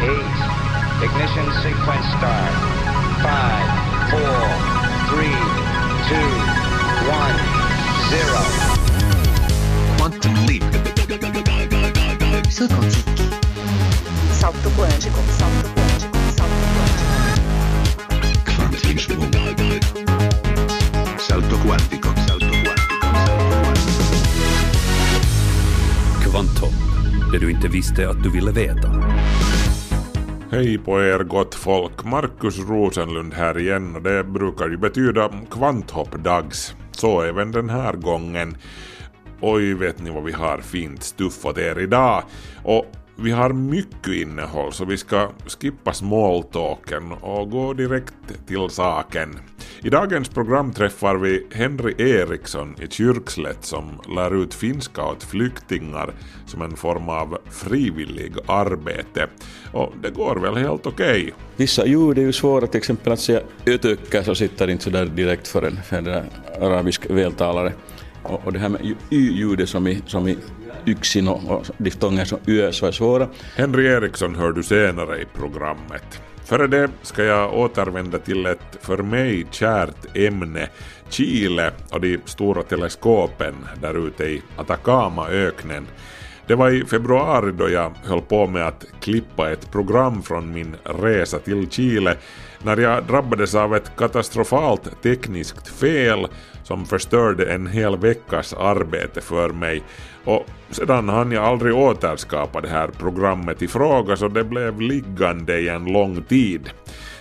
[0.00, 0.38] eight.
[1.02, 2.54] Ignition sequence start.
[3.22, 3.68] Five,
[4.10, 4.38] four,
[5.10, 5.38] three,
[6.08, 6.30] two,
[7.10, 7.38] one,
[8.10, 8.42] zero.
[9.98, 10.62] Quantum leap.
[12.50, 13.22] Salto quântico.
[14.32, 15.20] Salto quântico.
[15.38, 16.18] Salto quântico.
[16.36, 17.28] Salto quântico.
[21.28, 22.08] Salto quantico.
[22.18, 22.38] Salto
[27.32, 28.97] det du inte visste att du ville veta.
[30.50, 36.74] Hej på er gott folk, Markus Rosenlund här igen och det brukar ju betyda kvanthoppdags.
[36.90, 38.56] Så även den här gången.
[39.40, 42.22] Oj, vet ni vad vi har fint stuff åt er idag?
[42.64, 42.86] Och
[43.20, 48.14] vi har mycket innehåll så vi ska skippa smalltalken och gå direkt
[48.46, 49.38] till saken.
[49.82, 56.14] I dagens program träffar vi Henry Eriksson i Kyrkslätt som lär ut finska åt flyktingar
[56.46, 59.26] som en form av frivillig arbete.
[59.72, 61.32] Och det går väl helt okej.
[61.56, 65.06] Vissa ljud är ju svåra, till exempel att säga ötökka så sitter inte så där
[65.06, 66.24] direkt för en, för en
[66.60, 67.72] arabisk vältalare.
[68.22, 70.38] Och, och det här med y-ljudet som i, som i
[70.90, 73.28] yxin och, och diftonger som ö så är svåra.
[73.56, 76.20] Henry Eriksson hör du senare i programmet.
[76.44, 80.68] Före det ska jag återvända till ett för mig kärt ämne,
[81.08, 85.86] Chile och de stora teleskopen där ute i Atacamaöknen.
[86.46, 90.76] Det var i februari då jag höll på med att klippa ett program från min
[90.84, 92.16] resa till Chile
[92.62, 96.26] när jag drabbades av ett katastrofalt tekniskt fel
[96.68, 99.82] som förstörde en hel veckas arbete för mig
[100.24, 105.58] och sedan hann jag aldrig återskapa det här programmet i fråga så det blev liggande
[105.58, 106.70] i en lång tid.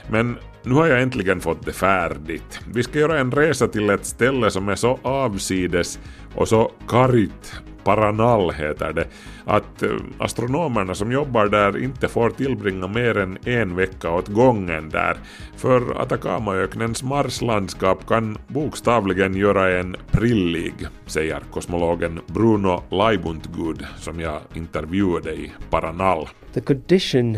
[0.09, 2.59] Men nu har jag äntligen fått det färdigt.
[2.73, 5.99] Vi ska göra en resa till ett ställe som är så avsides
[6.35, 9.07] och så kargt Paranal heter det,
[9.45, 14.89] att eh, astronomerna som jobbar där inte får tillbringa mer än en vecka åt gången
[14.89, 15.17] där,
[15.57, 20.73] för Atacamaöknens marslandskap kan bokstavligen göra en prillig,
[21.05, 26.27] säger kosmologen Bruno Leibuntgud som jag intervjuade i Paranal.
[26.53, 27.37] The condition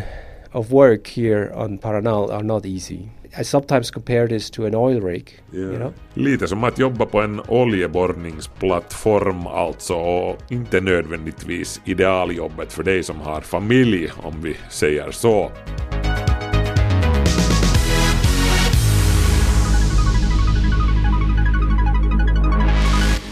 [0.52, 3.19] of work here on Paranal are not easy.
[3.38, 5.42] I sometimes compare this to an oil rig.
[5.52, 5.92] You know?
[6.14, 13.20] Lite som att jobba på en oljeborrningsplattform alltså och inte nödvändigtvis idealjobbet för dig som
[13.20, 15.50] har familj om vi säger så.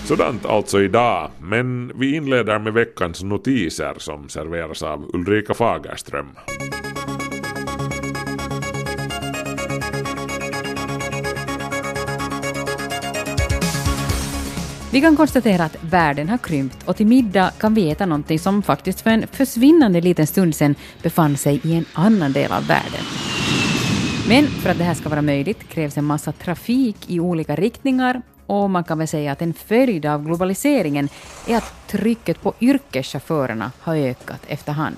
[0.05, 6.29] Sådant alltså idag, men vi inleder med veckans notiser som serveras av Ulrika Fagerström.
[14.91, 18.63] Vi kan konstatera att världen har krympt och till middag kan vi äta någonting som
[18.63, 23.05] faktiskt för en försvinnande liten stund sedan befann sig i en annan del av världen.
[24.29, 28.23] Men för att det här ska vara möjligt krävs en massa trafik i olika riktningar
[28.47, 31.09] och man kan väl säga att en följd av globaliseringen
[31.47, 34.97] är att trycket på yrkeschaufförerna har ökat efterhand.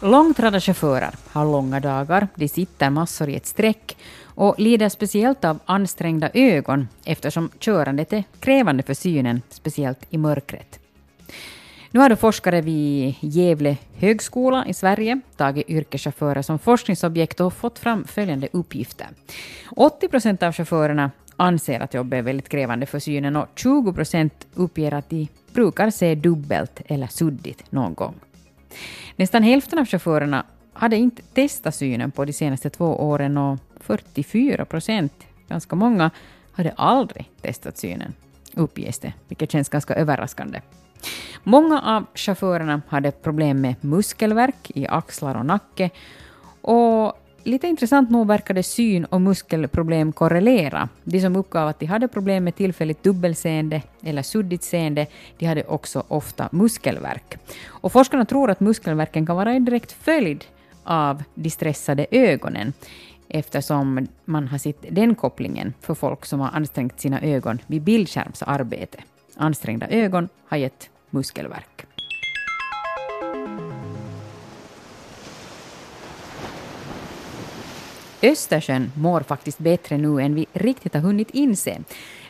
[0.00, 3.96] Långtradarchaufförer har långa dagar, de sitter massor i ett streck
[4.34, 10.78] och lider speciellt av ansträngda ögon eftersom körandet är krävande för synen, speciellt i mörkret.
[11.90, 17.78] Nu har då forskare vid Gävle högskola i Sverige tagit yrkeschaufförer som forskningsobjekt och fått
[17.78, 19.06] fram följande uppgifter.
[19.70, 24.46] 80 procent av chaufförerna anser att jobbet är väldigt krävande för synen och 20 procent
[24.54, 28.14] uppger att de brukar se dubbelt eller suddigt någon gång.
[29.16, 34.64] Nästan hälften av chaufförerna hade inte testat synen på de senaste två åren och 44
[34.64, 35.12] procent,
[35.48, 36.10] ganska många,
[36.52, 38.14] hade aldrig testat synen,
[38.54, 40.60] uppges det, vilket känns ganska överraskande.
[41.42, 45.90] Många av chaufförerna hade problem med muskelvärk i axlar och nacke
[46.60, 47.12] och
[47.44, 50.88] lite intressant nog verkade syn och muskelproblem korrelera.
[51.04, 55.06] De som uppgav att de hade problem med tillfälligt dubbelseende eller suddigt seende,
[55.38, 57.38] de hade också ofta muskelvärk.
[57.66, 60.44] Och forskarna tror att muskelvärken kan vara en direkt följd
[60.84, 62.72] av de stressade ögonen
[63.28, 68.98] eftersom man har sett den kopplingen för folk som har ansträngt sina ögon vid bildskärmsarbete.
[69.36, 71.86] Ansträngda ögon har gett muskelvärk.
[78.22, 81.78] Östersjön mår faktiskt bättre nu än vi riktigt har hunnit inse.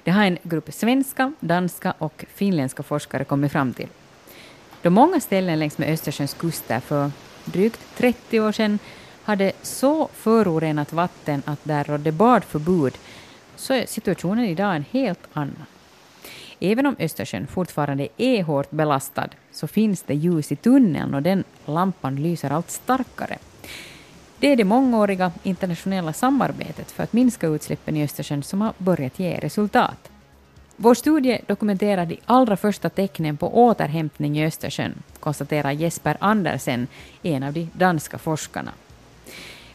[0.03, 3.89] Det har en grupp svenska, danska och finländska forskare kommit fram till.
[4.83, 7.11] Då många ställen längs med Östersjöns kuster för
[7.44, 8.79] drygt 30 år sedan
[9.24, 12.98] hade så förorenat vatten att där rådde badförbud
[13.56, 15.66] så är situationen idag en helt annan.
[16.60, 21.44] Även om Östersjön fortfarande är hårt belastad så finns det ljus i tunneln och den
[21.66, 23.38] lampan lyser allt starkare.
[24.38, 29.19] Det är det mångåriga internationella samarbetet för att minska utsläppen i Östersjön som har börjat
[29.19, 30.10] ge resultat.
[30.76, 36.86] Vår studie dokumenterar de allra första tecknen på återhämtning i Östersjön, konstaterar Jesper Andersen,
[37.22, 38.72] en av de danska forskarna.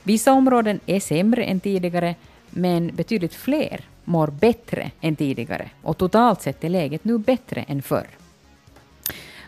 [0.08, 2.16] Vissa områden är sämre än tidigare,
[2.50, 7.82] men betydligt fler mår bättre än tidigare och totalt sett är läget nu bättre än
[7.82, 8.08] förr.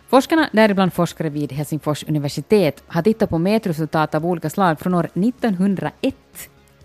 [0.10, 5.10] Forskarna, däribland forskare vid Helsingfors universitet, har tittat på mätresultat av olika slag från år
[5.14, 6.16] 1901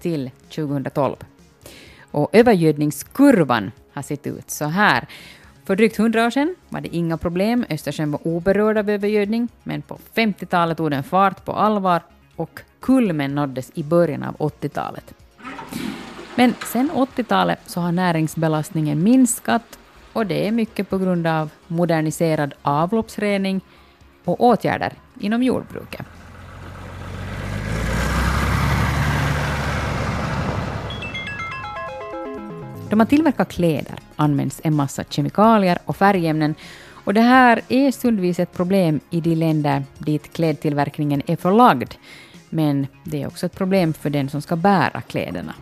[0.01, 1.17] till 2012.
[2.11, 5.07] Och övergödningskurvan har sett ut så här.
[5.65, 9.83] För drygt 100 år sedan var det inga problem, Östersjön var oberörd av övergödning, men
[9.83, 12.03] på 50-talet tog den fart på allvar
[12.37, 15.15] och kulmen nåddes i början av 80-talet.
[16.35, 19.79] Men sen 80-talet så har näringsbelastningen minskat
[20.13, 23.61] och det är mycket på grund av moderniserad avloppsrening
[24.25, 26.07] och åtgärder inom jordbruket.
[32.91, 36.55] Då man tillverkar kläder används en massa kemikalier och färgämnen
[37.05, 41.95] och det här är stundvis ett problem i de länder dit klädtillverkningen är förlagd.
[42.51, 45.55] Men det är också ett problem för den som ska bära kläderna.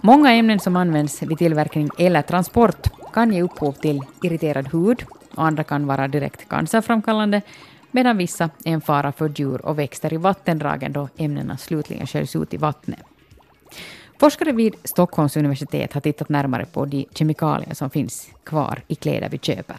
[0.00, 5.04] Många ämnen som används vid tillverkning eller transport kan ge upphov till irriterad hud
[5.34, 7.42] och andra kan vara direkt cancerframkallande
[7.90, 12.36] medan vissa är en fara för djur och växter i vattendragen då ämnena slutligen sköljs
[12.36, 13.00] ut i vattnet.
[14.18, 19.28] Forskare vid Stockholms universitet har tittat närmare på de kemikalier som finns kvar i kläder
[19.28, 19.76] vi köper.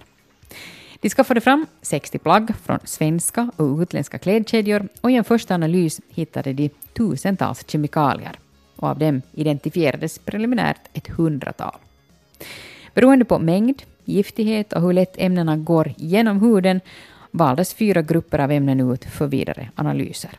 [0.99, 6.01] De skaffade fram 60 plagg från svenska och utländska klädkedjor och i en första analys
[6.09, 8.39] hittade de tusentals kemikalier
[8.75, 11.75] och av dem identifierades preliminärt ett hundratal.
[12.93, 16.81] Beroende på mängd, giftighet och hur lätt ämnena går genom huden
[17.31, 20.31] valdes fyra grupper av ämnen ut för vidare analyser.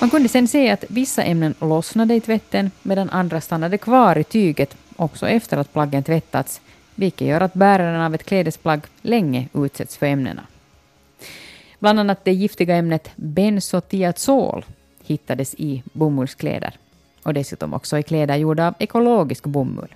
[0.00, 4.24] Man kunde sen se att vissa ämnen lossnade i tvätten medan andra stannade kvar i
[4.24, 6.60] tyget också efter att plaggen tvättats,
[6.94, 10.42] vilket gör att bäraren av ett klädesplagg länge utsätts för ämnena.
[11.78, 14.64] Bland annat det giftiga ämnet benzotiazol
[15.04, 16.74] hittades i bomullskläder
[17.22, 19.94] och dessutom också i kläder gjorda av ekologisk bomull.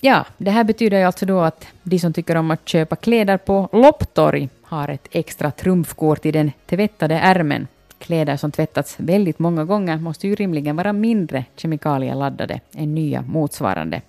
[0.00, 3.36] Ja, det här betyder ju alltså då att de som tycker om att köpa kläder
[3.36, 7.66] på lopptorg har ett extra trumfkort i den tvättade ärmen.
[8.00, 14.02] Kläder som tvättats väldigt många gånger måste ju rimligen vara mindre kemikalieladdade än nya motsvarande.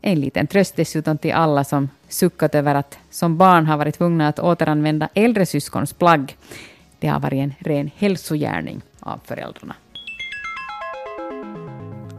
[0.00, 4.28] En liten tröst dessutom till alla som suckat över att som barn har varit tvungna
[4.28, 6.36] att återanvända äldre syskons plagg.
[6.98, 9.74] Det har varit en ren hälsogärning av föräldrarna.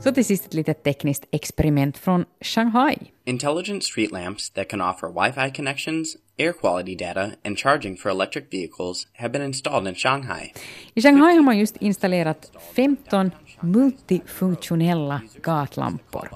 [0.03, 2.97] Så till sist ett litet tekniskt experiment från Shanghai.
[3.25, 8.43] Intelligent street lamps that can offer Wi-Fi connections, air quality data, and charging for electric
[8.51, 10.53] vehicles have been installed in Shanghai.
[10.93, 16.29] I Shanghai har man just installerat 15 multifunktionella gatlampor.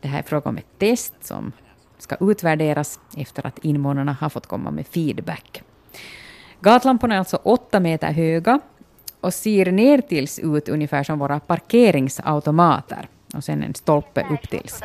[0.00, 1.52] Det här är fråga om ett test som
[1.98, 5.62] ska utvärderas efter att invånarna har fått komma med feedback.
[6.60, 8.60] Gatlamporna är alltså åtta meter höga
[9.20, 14.82] och ser nertills ut ungefär som våra parkeringsautomater och sen en stolpe upptills.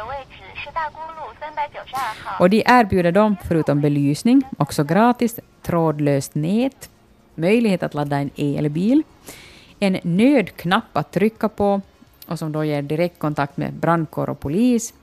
[2.39, 6.89] Och de erbjuder dem, förutom belysning, också gratis trådlöst nät,
[7.35, 9.03] möjlighet att ladda en elbil,
[9.79, 11.81] en nödknapp att trycka på
[12.27, 14.93] och som då ger direktkontakt med brandkår och polis,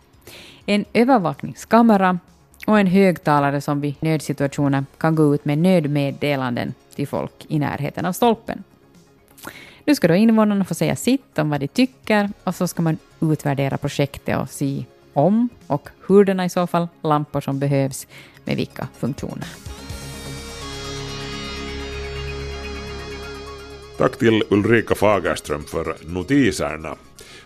[0.67, 2.19] en övervakningskamera
[2.67, 8.07] och en högtalare som vid nödsituationer kan gå ut med nödmeddelanden till folk i närheten
[8.07, 8.65] av stolpen.
[9.85, 12.99] Nu ska då invånarna få säga sitt om vad de tycker och så ska man
[13.21, 18.07] utvärdera projektet och se om och hurdana i så fall lampor som behövs
[18.45, 19.47] med vilka funktioner.
[23.99, 26.97] Tack till Ulrika Fagerström för notiserna.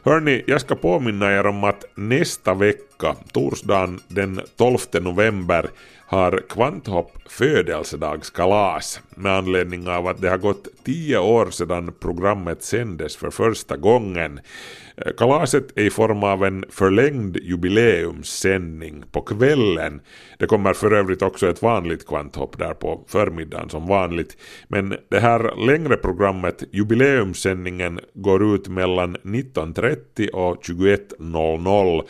[0.02, 5.70] Hörni, jag ska påminna er om att nästa vecka, torsdagen den 12 november,
[6.06, 13.16] har Kvanthopp födelsedagskalas med anledning av att det har gått tio år sedan programmet sändes
[13.16, 14.40] för första gången.
[14.96, 20.00] Eh, kalaset är i form av en förlängd jubileumssändning på kvällen.
[20.38, 24.36] Det kommer för övrigt också ett vanligt kvanthopp där på förmiddagen som vanligt.
[24.68, 32.02] Men det här längre programmet, jubileumssändningen, går ut mellan 19.30 och 21.00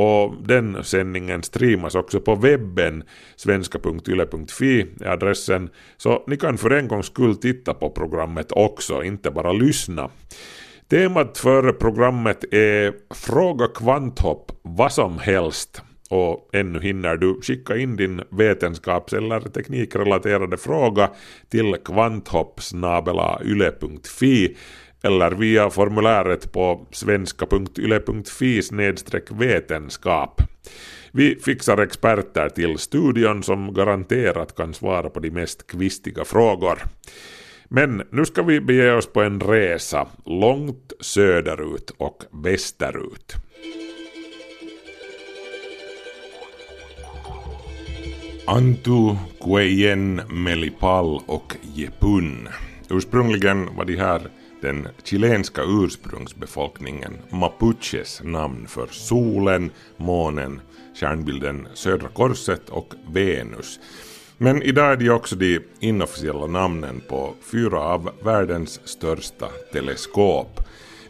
[0.00, 3.04] och den sändningen streamas också på webben,
[3.36, 9.30] svenska.yle.fi är adressen, så ni kan för en gångs skull titta på programmet också, inte
[9.30, 10.10] bara lyssna.
[10.90, 15.82] Temat för programmet är Fråga Kvanthopp vad som helst.
[16.10, 21.10] Och ännu hinner du skicka in din vetenskaps eller teknikrelaterade fråga
[21.48, 24.56] till kvanthoppsnabelayle.fi
[25.02, 28.62] eller via formuläret på svenska.yle.fi
[29.30, 30.42] vetenskap.
[31.12, 36.78] Vi fixar experter till studion som garanterat kan svara på de mest kvistiga frågor.
[37.68, 43.34] Men nu ska vi bege oss på en resa långt söderut och västerut.
[48.46, 52.48] Antu, Kueyen, Melipal och Jepun.
[52.90, 54.20] Ursprungligen var de här
[54.60, 60.60] den chilenska ursprungsbefolkningen mapuches namn för solen, månen,
[60.94, 63.80] stjärnbilden Södra Korset och Venus.
[64.38, 70.60] Men idag är de också de inofficiella namnen på fyra av världens största teleskop.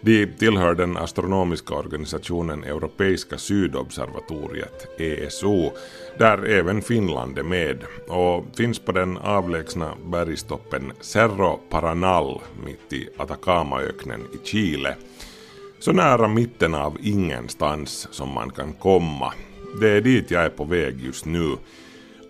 [0.03, 5.73] De tillhör den astronomiska organisationen Europeiska sydobservatoriet, ESO,
[6.19, 13.09] där även Finland är med och finns på den avlägsna bergstoppen Cerro Paranal mitt i
[13.17, 14.97] Atacamaöknen i Chile.
[15.79, 19.33] Så nära mitten av ingenstans som man kan komma.
[19.81, 21.57] Det är dit jag är på väg just nu.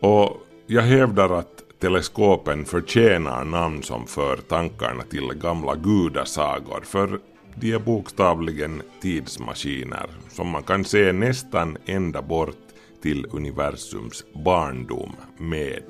[0.01, 0.37] Och
[0.67, 7.21] jag hävdar att teleskopen förtjänar namn som för tankarna till gamla gudasagor för
[7.61, 12.57] de är bokstavligen tidsmaskiner som man kan se nästan ända bort
[13.03, 15.83] till universums barndom med.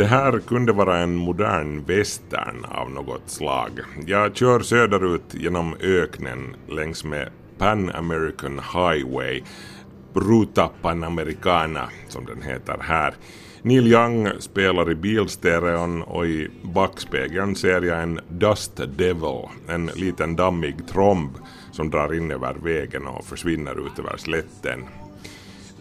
[0.00, 3.70] Det här kunde vara en modern western av något slag.
[4.06, 7.28] Jag kör söderut genom öknen längs med
[7.58, 9.42] Pan American Highway,
[10.14, 13.14] Ruta Panamericana som den heter här.
[13.62, 20.36] Neil Young spelar i bilstereon och i backspegeln ser jag en Dust Devil, en liten
[20.36, 21.38] dammig tromb
[21.72, 24.84] som drar in över vägen och försvinner ut över slätten.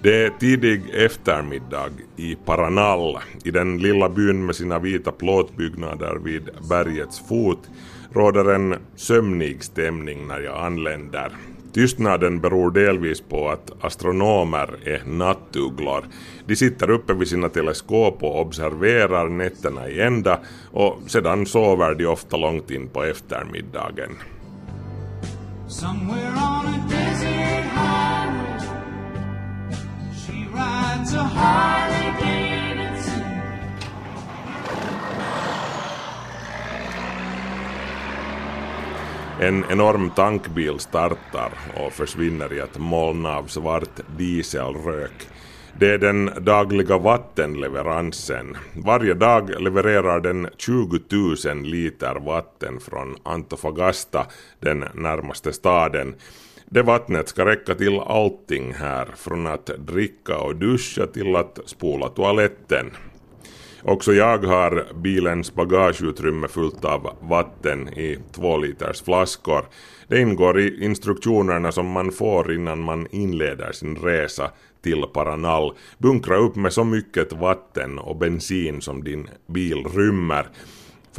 [0.01, 6.49] Det är tidig eftermiddag i Paranal, i den lilla byn med sina vita plåtbyggnader vid
[6.69, 7.69] bergets fot
[8.13, 11.31] råder en sömnig stämning när jag anländer.
[11.73, 16.03] Tystnaden beror delvis på att astronomer är nattugglor.
[16.45, 20.39] De sitter uppe vid sina teleskop och observerar nätterna i ända
[20.71, 24.17] och sedan sover de ofta långt in på eftermiddagen.
[30.99, 33.23] A Harley Davidson
[39.39, 45.27] En enorm tankbil startar och försvinner i ett moln av svart dieselrök.
[45.79, 48.57] Det är den dagliga vattenleveransen.
[48.73, 50.99] Varje dag levererar den 20
[51.45, 54.25] 000 liter vatten från Antofagasta,
[54.59, 56.15] den närmaste staden.
[56.71, 62.09] Det vattnet ska räcka till allting här, från att dricka och duscha till att spola
[62.09, 62.91] toaletten.
[63.83, 69.65] Också jag har bilens bagageutrymme fullt av vatten i två liters flaskor.
[70.07, 75.73] Det ingår i instruktionerna som man får innan man inleder sin resa till Paranal.
[75.97, 80.47] Bunkra upp med så mycket vatten och bensin som din bil rymmer.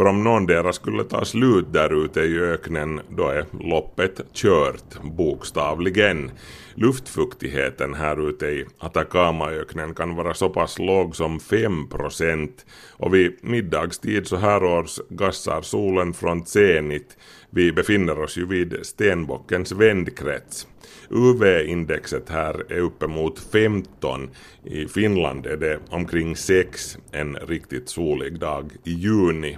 [0.00, 5.02] För om någon deras skulle ta slut där ute i öknen, då är loppet kört,
[5.02, 6.30] bokstavligen.
[6.74, 12.50] Luftfuktigheten här ute i Atacamaöknen kan vara så pass låg som 5%
[12.92, 17.16] och vid middagstid så här års gassar solen från zenit.
[17.50, 20.66] Vi befinner oss ju vid stenbockens vändkrets.
[21.10, 24.30] UV-indexet här är uppemot 15.
[24.64, 29.56] I Finland är det omkring 6 en riktigt solig dag i juni.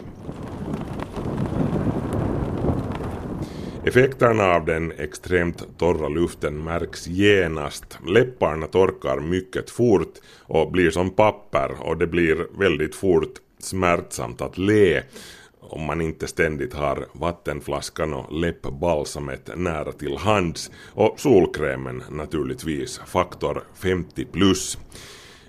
[3.85, 7.99] Effekterna av den extremt torra luften märks genast.
[8.09, 14.59] Läpparna torkar mycket fort och blir som papper och det blir väldigt fort smärtsamt att
[14.59, 15.03] le
[15.73, 23.63] om man inte ständigt har vattenflaskan och läppbalsamet nära till hands och solkrämen naturligtvis, faktor
[23.75, 24.79] 50 plus.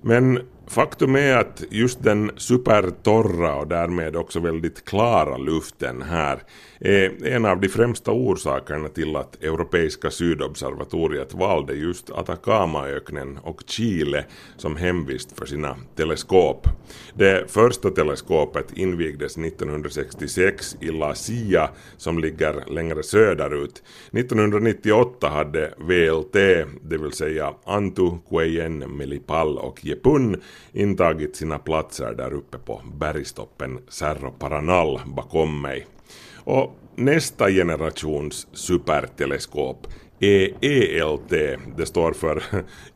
[0.02, 6.44] Men faktum är att just den supertorra och därmed också väldigt klara luften här
[6.80, 14.26] är en av de främsta orsakerna till att Europeiska sydobservatoriet valde just Atacamaöknen och Chile
[14.58, 16.68] som hemvist för sina teleskop.
[17.14, 23.84] Det första teleskopet invigdes 1966 i La Silla som ligger längre söderut.
[24.12, 26.34] 1998 hade VLT,
[26.82, 30.42] det vill säga Antu, Cuyen, Melipal och Jepun
[30.72, 35.88] intagit sina platser där uppe på bergstoppen Cerro Paranal bakom mig.
[36.36, 39.88] Och nästa generations superteleskop
[40.20, 42.44] är ELT, det står för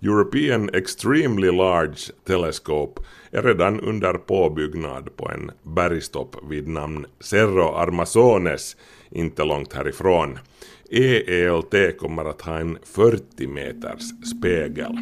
[0.01, 1.97] European Extremely Large
[2.27, 8.75] Telescope, är redan under påbyggnad på en bergstopp vid namn Cerro Armazones,
[9.09, 10.39] inte långt härifrån.
[10.91, 14.03] EELT kommer att ha en 40 meters
[14.37, 14.97] spegel.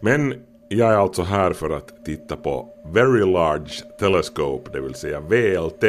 [0.00, 0.34] Men
[0.68, 5.84] jag är alltså här för att titta på Very Large Telescope, det vill säga VLT,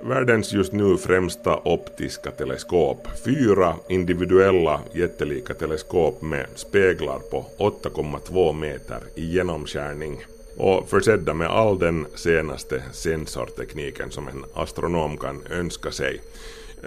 [0.00, 3.08] världens just nu främsta optiska teleskop.
[3.24, 10.18] Fyra individuella jättelika teleskop med speglar på 8,2 meter i genomskärning
[10.56, 16.20] och försedda med all den senaste sensortekniken som en astronom kan önska sig.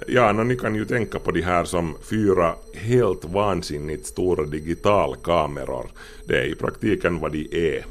[0.07, 5.91] Ja, no, ni kan ju tänka på de här som fyra helt vansinnigt stora digitalkameror.
[6.27, 7.85] Det är i praktiken vad de är.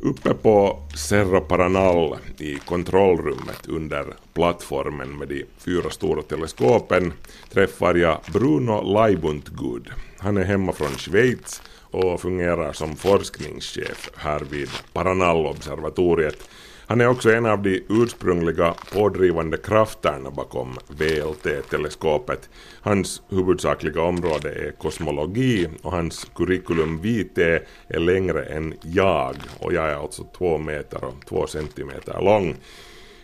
[0.00, 7.12] Uppe på Cerro Paranal i kontrollrummet under plattformen med de fyra stora teleskopen
[7.52, 9.88] träffar jag Bruno Leibuntgud.
[10.18, 16.48] Han är hemma från Schweiz och fungerar som forskningschef här vid Paranal-observatoriet.
[16.86, 22.48] Han är också en av de ursprungliga pådrivande krafterna bakom VLT-teleskopet.
[22.80, 29.90] Hans huvudsakliga område är kosmologi och hans curriculum vitae är längre än jag och jag
[29.90, 32.56] är alltså två meter och två centimeter lång.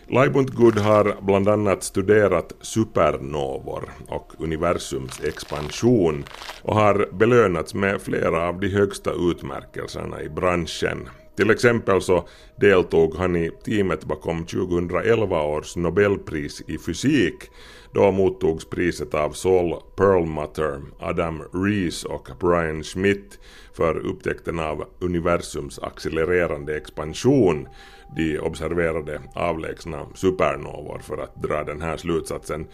[0.09, 6.25] Leibuntgud har bland annat studerat supernovor och universums expansion
[6.61, 11.09] och har belönats med flera av de högsta utmärkelserna i branschen.
[11.37, 17.49] Till exempel så deltog han i teamet bakom 2011 års Nobelpris i fysik.
[17.93, 23.39] Då mottogs priset av Saul Perlmutter, Adam Rees och Brian Schmidt
[23.73, 27.67] för upptäckten av universums accelererande expansion.
[28.15, 32.67] De observerade avlägsna supernovor för att dra den här slutsatsen.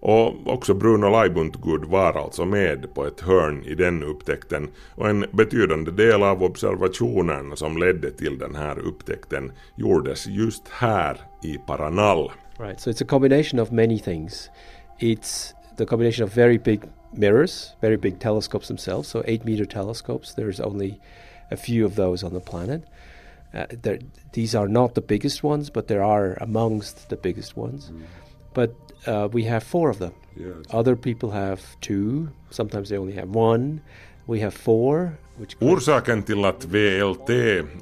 [0.00, 5.24] Och också Bruno Leibuntgud var alltså med på ett hörn i den upptäckten och en
[5.32, 12.30] betydande del av observationerna som ledde till den här upptäckten gjordes just här i Paranal.
[12.58, 14.50] Right, so it's a combination of many things.
[14.98, 16.80] It's the combination of very big
[17.12, 20.34] mirrors, very big telescopes themselves, so 8 meter telescopes.
[20.34, 21.00] There's only
[21.50, 22.82] a few of those on the planet.
[23.54, 23.66] Uh,
[24.32, 27.90] these are not the biggest ones, but there are amongst the biggest ones.
[27.90, 28.02] Mm.
[28.54, 28.74] But
[29.06, 30.12] uh, we have four of them.
[30.36, 30.56] Yes.
[30.70, 33.80] Other people have two, sometimes they only have one.
[34.26, 35.18] We have four.
[35.36, 37.30] Which Orsaken till att VLT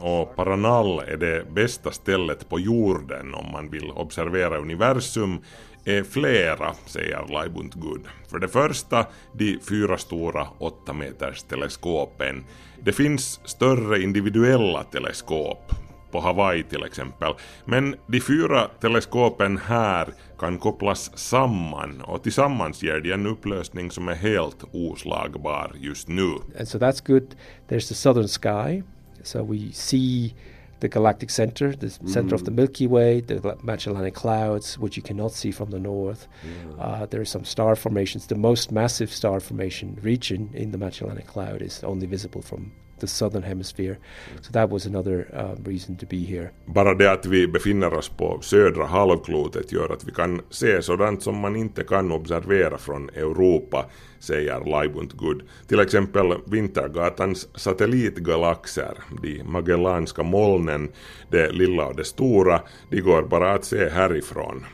[0.00, 5.38] och Paranal är det bästa stället på jorden om man vill observera universum
[5.84, 8.00] är flera, säger Leibuntgud.
[8.28, 12.44] För det första de fyra stora 8 meters teleskopen.
[12.84, 15.72] Det finns större individuella teleskop,
[16.10, 17.32] på Hawaii till exempel.
[17.64, 24.08] Men de fyra teleskopen här kan kopplas samman och tillsammans ger de en upplösning som
[24.08, 26.30] är helt oslagbar just nu.
[26.58, 27.34] And so that's good.
[27.68, 28.82] There's the southern sky.
[29.22, 30.34] So we see
[30.80, 32.08] the galactic center, the mm.
[32.08, 36.26] center of the Milky Way, the Magellanic Clouds, which you cannot see from the north.
[36.42, 36.82] Yeah.
[36.82, 38.26] Uh, there are some star formations.
[38.26, 43.06] The most massive star formation region in the Magellanic Cloud is only visible from the
[43.06, 43.96] southern hemisphere.
[44.40, 46.50] So that was another uh, reason to be here.
[46.66, 51.22] Bara det att vi befinner oss på södra halvklotet gör att vi kan se sådant
[51.22, 53.86] som man inte kan observera från Europa,
[54.18, 55.42] säger Leibuntgud.
[55.66, 60.88] Till exempel Vintergatans satellitgalaxer, de Magellanska molnen,
[61.30, 62.60] det lilla och det stora,
[62.90, 64.64] de går bara att se härifrån.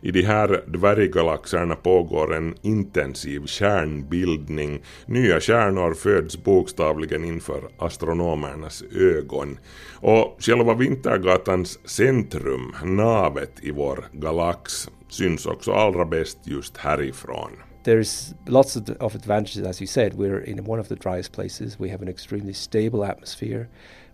[0.00, 4.82] I de här dvärggalaxerna pågår en intensiv kärnbildning.
[5.06, 9.58] Nya kärnor föds bokstavligen inför astronomernas ögon.
[9.94, 17.50] Och själva Vintergatans centrum, navet i vår galax, syns också allra bäst just härifrån.
[17.84, 20.12] There's lots of, of advantages, as you said.
[20.12, 21.80] We're in one of the driest places.
[21.80, 23.68] We have an extremely stable atmosphere.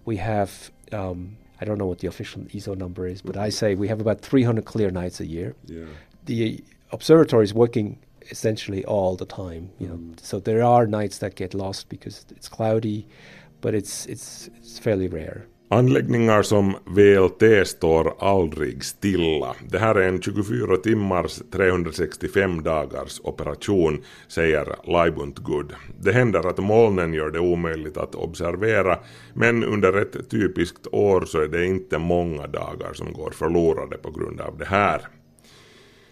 [0.05, 0.51] We have
[0.93, 4.01] um, I don't know what the official ESO number is, but I say we have
[4.01, 5.55] about 300 clear nights a year.
[5.67, 5.85] Yeah.
[6.27, 7.99] The observatory is working
[8.31, 9.71] essentially all the time.
[9.79, 10.21] You know, mm.
[10.21, 13.07] so there are nights that get lost because it's cloudy,
[13.61, 15.47] but it's it's it's fairly rare.
[15.69, 19.55] Anläggningar som VLT står aldrig stilla.
[19.69, 25.73] Det här är en 24 timmars 365 dagars operation, säger Laibundgud.
[26.01, 28.99] Det händer att molnen gör det omöjligt att observera,
[29.35, 34.11] men under ett typiskt år så är det inte många dagar som går förlorade på
[34.11, 35.01] grund av det här.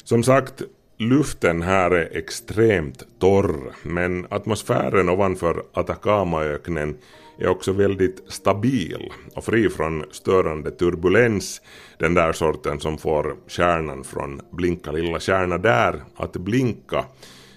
[0.05, 0.63] Som sagt,
[0.99, 6.97] luften här är extremt torr, men atmosfären ovanför Atacamaöknen
[7.39, 11.63] är också väldigt stabil och fri från störande turbulens,
[11.99, 17.05] den där sorten som får stjärnan från Blinka lilla stjärna där att blinka.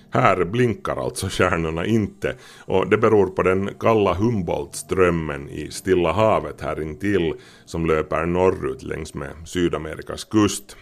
[0.09, 2.35] Här blinkar alltså stjärnorna inte
[2.65, 7.33] och det beror på den kalla Humboldtströmmen i Stilla havet här intill
[7.65, 10.77] som löper norrut längs med Sydamerikas kust.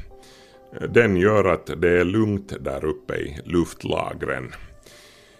[0.89, 4.51] Den gör att det är lugnt där uppe i luftlagren.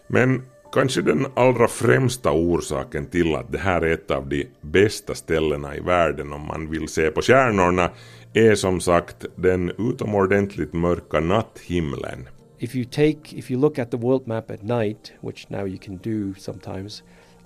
[0.08, 0.42] Men
[0.76, 5.76] kanske den allra främsta orsaken till att det här är ett av de bästa ställena
[5.76, 7.90] i världen om man vill se på stjärnorna
[8.34, 12.28] är som sagt den utomordentligt mörka natthimlen.
[12.60, 15.78] If you take if you look at the world map at night, which now you
[15.78, 17.04] can do sometimes,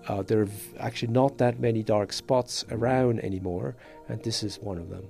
[0.10, 3.74] uh, there are actually not that many dark spots around anymore,
[4.08, 5.04] and this is one of them.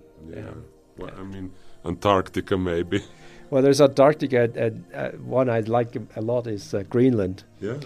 [0.98, 1.52] Well, I mean,
[1.84, 3.04] Antarctica maybe.
[3.52, 7.44] Well, there's Antarctica, and, uh, one I like a lot is uh, Greenland.
[7.62, 7.78] Yeah.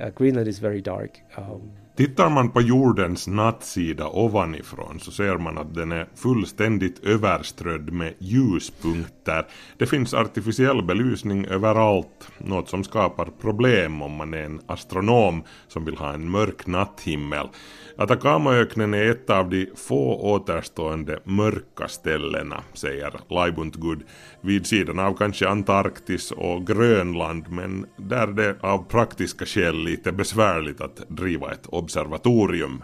[0.00, 1.20] Uh, Greenland is very dark.
[1.36, 7.92] Um, Tittar man på jordens nattsida ovanifrån så ser man att den är fullständigt överströdd
[7.92, 9.46] med ljuspunkter.
[9.76, 15.84] Det finns artificiell belysning överallt, något som skapar problem om man är en astronom som
[15.84, 17.48] vill ha en mörk natthimmel.
[17.96, 24.00] Atacamaöknen är ett av de få återstående mörka ställena, säger Laibuntgud,
[24.40, 30.80] vid sidan av kanske Antarktis och Grönland, men där det av praktiska skäl lite besvärligt
[30.80, 32.82] att driva ett observatorium.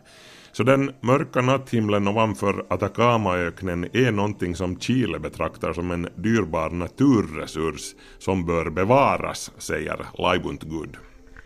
[0.53, 7.94] Så den mörka natthimlen ovanför Atacamaöknen är någonting som Chile betraktar som en dyrbar naturresurs
[8.18, 10.97] som bör bevaras, säger Laibuntgud.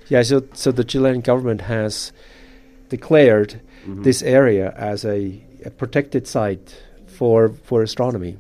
[0.08, 2.12] yeah, so so the Chilean government has
[2.96, 3.60] declared
[4.02, 8.36] this area as a, a protected site for for astronomy.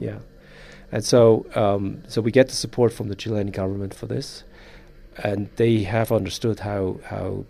[0.00, 0.18] Yeah,
[0.92, 4.44] and so um, so we get the support from the Chilean government for this,
[5.24, 7.44] and they have understood how how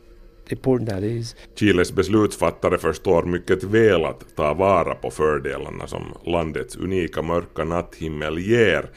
[0.50, 1.36] important that is.
[1.54, 8.38] Chiles beslutsfattare förstår mycket väl att ta vara på fördelarna som landets unika mörka natthimmel
[8.38, 8.90] ger.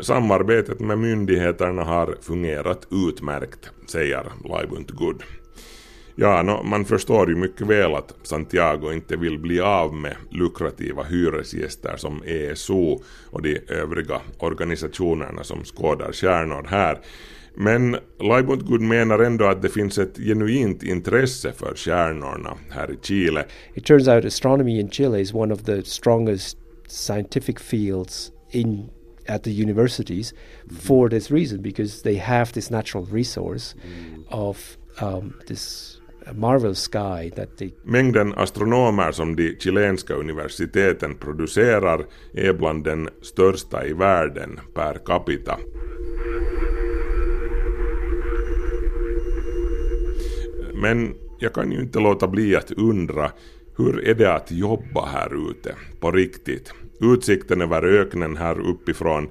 [0.00, 5.22] Samarbetet med myndigheterna har fungerat utmärkt, säger Laibundgud.
[6.18, 11.02] Ja, no, man förstår ju mycket väl att Santiago inte vill bli av med lukrativa
[11.02, 13.00] hyresgäster som ESO
[13.30, 16.98] och de övriga organisationerna som skådar stjärnor här.
[17.54, 23.44] Men Laibundgud menar ändå att det finns ett genuint intresse för stjärnorna här i Chile.
[23.74, 28.88] It turns out astronomy in Chile is one of the strongest scientific fields in
[29.28, 30.34] at the universities
[30.80, 33.76] for this reason because they have this natural resource
[34.28, 35.95] of um, this
[36.32, 37.70] Marvel's sky that the...
[37.82, 45.58] Mängden astronomer som de chilenska universiteten producerar är bland den största i världen per capita.
[50.74, 53.30] Men jag kan ju inte låta bli att undra
[53.76, 56.72] hur är det att jobba här ute på riktigt?
[57.00, 59.28] Utsikten över öknen här uppifrån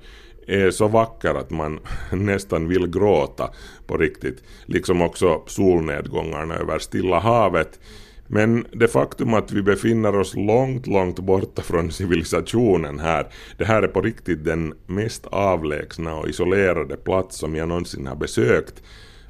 [0.48, 1.80] är så vacker att man
[2.12, 3.50] nästan vill gråta
[3.88, 4.44] på riktigt.
[4.66, 7.80] Liksom också solnedgångarna över Stilla havet.
[8.28, 13.28] Men det faktum att vi befinner oss långt, långt borta från civilisationen här,
[13.58, 18.16] det här är på riktigt den mest avlägsna och isolerade plats som jag någonsin har
[18.16, 18.84] besökt.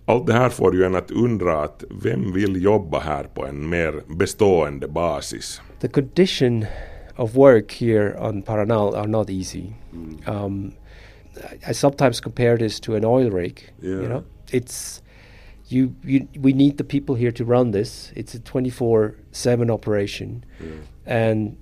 [0.06, 3.70] Allt det här får ju en att undra att vem vill jobba här på en
[3.70, 5.62] mer bestående basis?
[5.86, 6.68] the condition
[7.18, 9.74] of work here on Paranal are not easy.
[10.26, 10.74] Um,
[11.70, 13.60] i- sometimes compare this to an oil rig.
[13.84, 14.08] You Yeah.
[14.10, 15.02] know, it's
[15.70, 16.28] you, you.
[16.40, 18.12] We need the people here to run this.
[18.16, 20.46] It's a twenty-four-seven operation,
[21.08, 21.56] and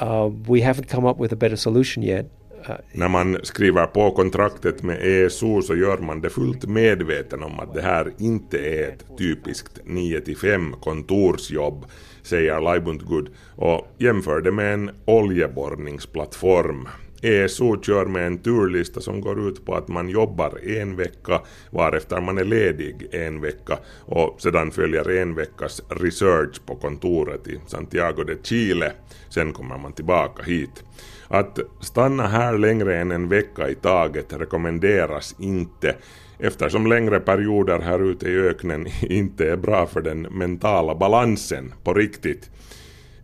[0.00, 2.26] uh, we haven't come up with a better solution yet.
[2.68, 7.60] Uh, När man skriver på kontraktet med ESO så gör man det fullt medveten om
[7.60, 11.84] att det här inte är ett typiskt 9-5 kontorsjobb,
[12.22, 16.88] säger Laibundgud och jämför det med en oljeborrningsplattform.
[17.22, 21.40] Eh, ESO kör med en turlista som går ut på att man jobbar en vecka
[21.70, 27.60] varefter man är ledig en vecka och sedan följer en veckas research på kontoret i
[27.66, 28.92] Santiago de Chile.
[29.28, 30.84] Sen kommer man tillbaka hit.
[31.28, 35.96] Att stanna här längre än en vecka i taget rekommenderas inte
[36.38, 41.94] eftersom längre perioder här ute i öknen inte är bra för den mentala balansen på
[41.94, 42.50] riktigt.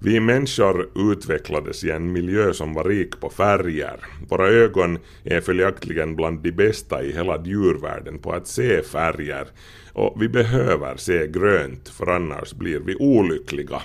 [0.04, 4.00] Vi människor utvecklades i en miljö som var rik på färger.
[4.28, 9.48] Våra ögon är följaktligen bland de bästa i hela djurvärlden på att se färger
[9.92, 13.82] och vi behöver se grönt för annars blir vi olyckliga.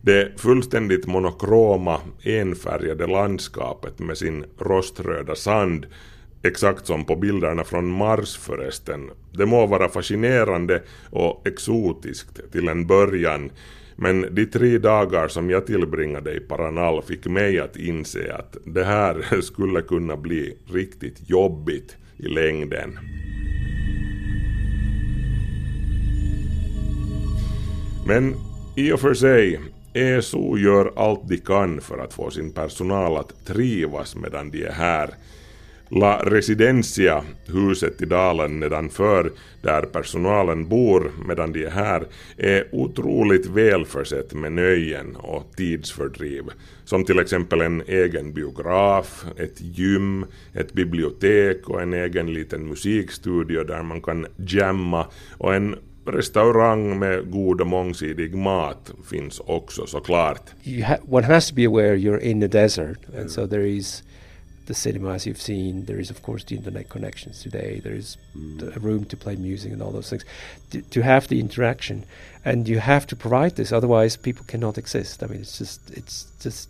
[0.00, 5.86] Det fullständigt monokroma enfärgade landskapet med sin roströda sand
[6.42, 9.10] exakt som på bilderna från Mars förresten.
[9.32, 13.50] Det må vara fascinerande och exotiskt till en början
[13.96, 18.84] men de tre dagar som jag tillbringade i Paranal fick mig att inse att det
[18.84, 22.98] här skulle kunna bli riktigt jobbigt i längden.
[28.06, 28.34] Men
[28.76, 29.60] i och för sig,
[29.94, 34.72] ESO gör allt de kan för att få sin personal att trivas medan de är
[34.72, 35.10] här.
[35.94, 42.04] La Residencia, huset i dalen nedanför där personalen bor medan de är här,
[42.36, 46.42] är otroligt välförsett med nöjen och tidsfördriv.
[46.84, 53.64] Som till exempel en egen biograf, ett gym, ett bibliotek och en egen liten musikstudio
[53.64, 55.06] där man kan jamma
[55.38, 55.76] och en
[56.06, 60.50] restaurang med god och mångsidig mat finns också såklart.
[60.64, 64.02] You ha- one has to be aware you're in the desert, and so there is
[64.66, 65.84] the cinemas you've seen.
[65.84, 67.80] There is, of course, the internet connections today.
[67.82, 68.76] There is mm.
[68.76, 70.24] a room to play music and all those things.
[70.70, 72.04] To, to have the interaction,
[72.44, 73.72] and you have to provide this.
[73.72, 75.22] Otherwise, people cannot exist.
[75.22, 76.68] I mean, it's just it's just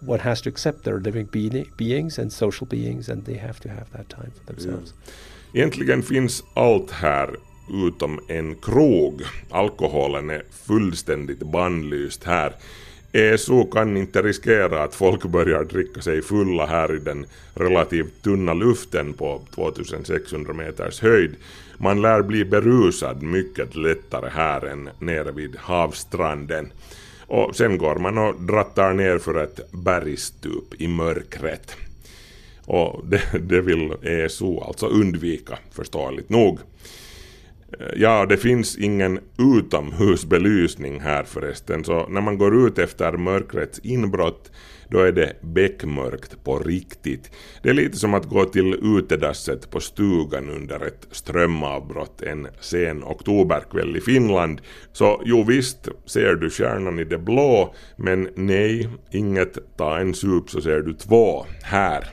[0.00, 3.68] one has to accept they're living be- beings and social beings, and they have to
[3.68, 4.92] have that time for themselves.
[4.92, 5.12] Mm.
[5.52, 7.36] Egentligen finns allt här
[7.70, 9.22] utom en krog.
[9.50, 12.56] Alkoholen är fullständigt bannlyst här.
[13.12, 18.54] ESO kan inte riskera att folk börjar dricka sig fulla här i den relativt tunna
[18.54, 21.34] luften på 2600 meters höjd.
[21.78, 26.72] Man lär bli berusad mycket lättare här än nere vid havsstranden.
[27.26, 31.76] Och sen går man och drattar ner för ett bergstup i mörkret.
[32.64, 36.58] Och det, det vill ESO alltså undvika, förståeligt nog.
[37.96, 44.50] Ja, det finns ingen utomhusbelysning här förresten, så när man går ut efter mörkrets inbrott
[44.90, 47.30] då är det beckmörkt på riktigt.
[47.62, 53.04] Det är lite som att gå till utedasset på stugan under ett strömavbrott en sen
[53.04, 54.60] oktoberkväll i Finland.
[54.92, 60.50] Så jo visst ser du stjärnan i det blå, men nej, inget ta en sup
[60.50, 62.04] så ser du två här.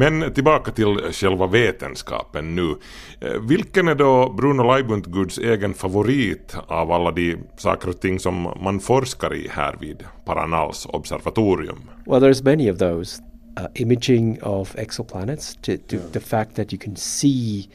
[0.00, 2.76] Men tillbaka till själva vetenskapen nu.
[3.20, 8.42] Eh, Vilken är då Bruno Leibuntguds egen favorit av alla de saker och ting som
[8.42, 11.78] man forskar i här vid Paranals observatorium?
[12.06, 13.22] Well, there's many of those.
[13.60, 17.68] Uh, imaging of exoplanets, to, to the fact that you can see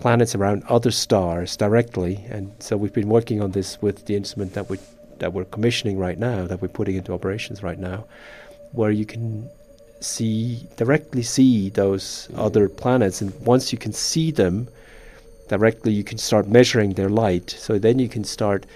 [0.00, 4.54] planets around other stars directly, and so we've been working on this with the instrument
[4.54, 4.76] that we
[5.18, 8.04] that we're commissioning right now, that we're putting into operations right now,
[8.72, 9.48] where you can
[10.04, 14.66] see directly see those other planets, and once you can see them
[15.48, 17.50] directly, you can start measuring their light.
[17.50, 18.66] So then you can start.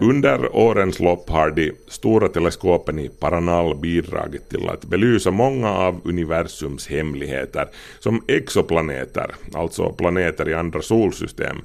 [0.00, 6.00] Under årens lopp har de stora teleskopen i Paranal bidragit till att belysa många av
[6.04, 7.68] universums hemligheter,
[8.00, 11.56] som exoplaneter, alltså planeter i andra solsystem.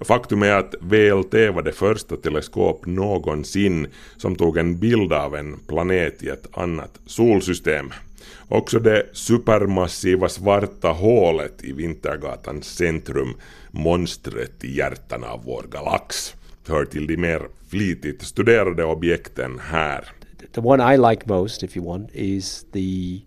[0.00, 3.86] Faktum är att VLT var det första teleskop någonsin
[4.16, 7.92] som tog en bild av en planet i ett annat solsystem.
[8.48, 13.34] Också det supermassiva svarta hålet i Vintergatans centrum,
[13.70, 16.34] monstret i hjärtan av vår galax,
[16.68, 20.12] hör till de mer flitigt studerade objekten här.
[20.52, 23.20] the one I like most, if you want, is the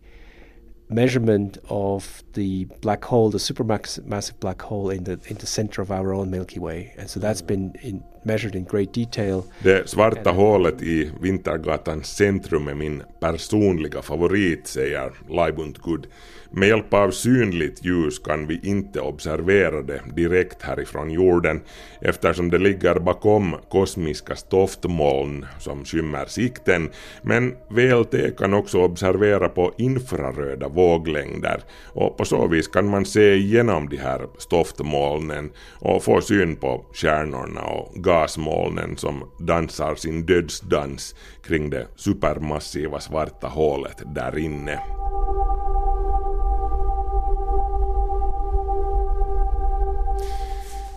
[0.89, 5.91] measurement of the black hole, the supermassive black hole in the in the center of
[5.91, 9.43] our own Milky Way, and so that's been in, measured in great detail.
[9.63, 16.07] Det svarta hålet i Vintergatans centrum är min personliga favorit, säger Leibuntgud.
[16.51, 21.61] Med hjälp av synligt ljus kan vi inte observera det direkt härifrån jorden
[22.01, 26.89] eftersom det ligger bakom kosmiska stoftmoln som skymmer sikten.
[27.21, 33.35] Men VLT kan också observera på infraröda våglängder och på så vis kan man se
[33.35, 41.15] igenom de här stoftmolnen och få syn på stjärnorna och gasmolnen som dansar sin dödsdans
[41.43, 44.79] kring det supermassiva svarta hålet där inne.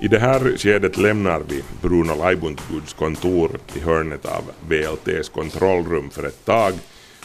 [0.03, 6.27] I det här skedet lämnar vi Bruno Leibundguds kontor i hörnet av VLTs kontrollrum för
[6.27, 6.73] ett tag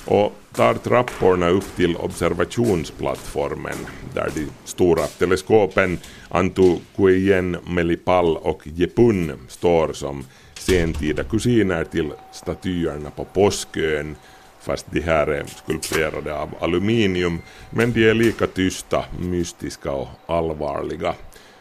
[0.05, 3.77] och tar trapporna upp till observationsplattformen
[4.13, 13.09] där de stora teleskopen Antu Kuijen, Melipal och Jepun står som sentida kusiner till statyerna
[13.09, 14.15] på Påskön
[14.61, 21.13] fast de här är skulpterade av aluminium men de är lika tysta, mystiska och allvarliga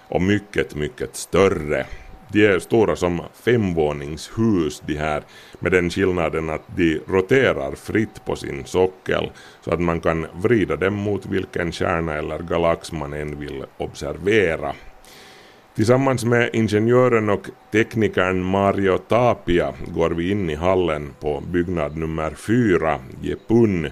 [0.09, 1.87] och mycket, mycket större.
[2.29, 5.23] De är stora som femvåningshus de här
[5.59, 9.31] med den skillnaden att de roterar fritt på sin sockel
[9.65, 14.73] så att man kan vrida dem mot vilken stjärna eller galax man än vill observera.
[15.77, 22.31] Tillsammans med ingenjören och teknikern Mario Tapia går vi in i hallen på byggnad nummer
[22.31, 23.91] 4, Jepun,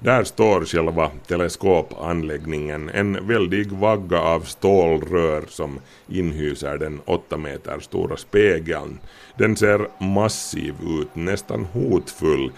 [0.00, 8.16] där står själva teleskopanläggningen, en väldig vagga av stålrör som inhyser den 8 meter stora
[8.16, 8.98] spegeln.
[9.38, 12.52] Den ser massiv ut, nästan hotfull,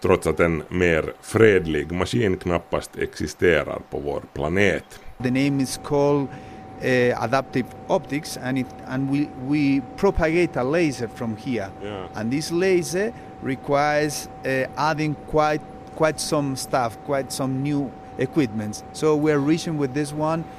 [0.00, 4.84] trots att en mer fredlig maskin knappast existerar på vår planet.
[5.22, 6.28] The name is called
[6.84, 12.06] uh, adaptive optics and it and we we propagate a laser from here Yeah.
[12.14, 13.12] and this laser
[13.44, 15.60] requires uh, adding quite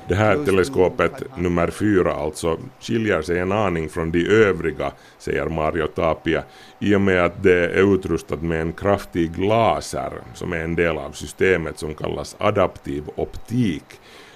[0.08, 1.38] Det här teleskopet 500.
[1.38, 6.44] nummer fyra alltså skiljer sig en aning från de övriga, säger Mario Tapia,
[6.80, 10.98] i och med att det är utrustat med en kraftig laser som är en del
[10.98, 13.86] av systemet som kallas adaptiv optik.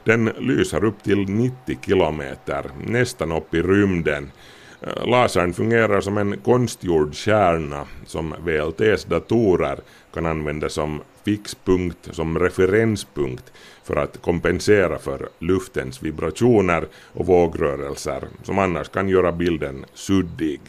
[0.03, 4.31] Den lyser upp till 90 kilometer, nästan upp i rymden.
[4.81, 9.79] Lasern fungerar som en konstgjord kärna som VLTs datorer
[10.13, 13.51] kan använda som fixpunkt, som referenspunkt
[13.83, 20.61] för att kompensera för luftens vibrationer och vågrörelser som annars kan göra bilden suddig.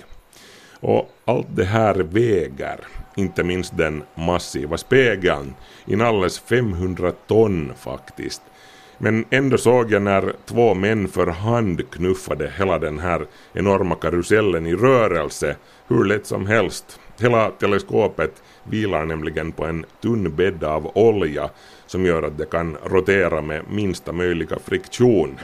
[0.81, 2.81] Och allt det här väger,
[3.17, 5.55] inte minst den massiva spegeln,
[5.87, 8.43] inalles 500 ton faktiskt.
[9.03, 14.67] Men ändå såg jag när två män för hand knuffade hela den här enorma karusellen
[14.67, 15.57] i rörelse
[15.89, 17.01] hur lätt som helst.
[17.21, 21.51] Hela teleskopet vilar nämligen på en tunn bädd av olja
[21.87, 25.39] som gör att det kan rotera med minsta möjliga friktion.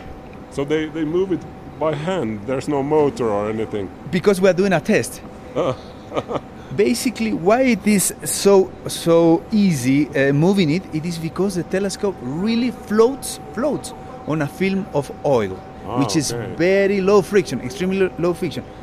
[0.53, 1.41] So they, they move it
[1.79, 2.41] by hand.
[2.47, 3.89] There's no motor or anything.
[4.13, 5.23] because we are doing a test
[6.75, 12.17] basically why it is so so easy uh, moving it it is because the telescope
[12.21, 13.93] really floats floats
[14.27, 15.57] on a film of oil
[15.89, 16.53] Ah, which is okay.
[16.57, 18.76] very low friction extremely low friction you can you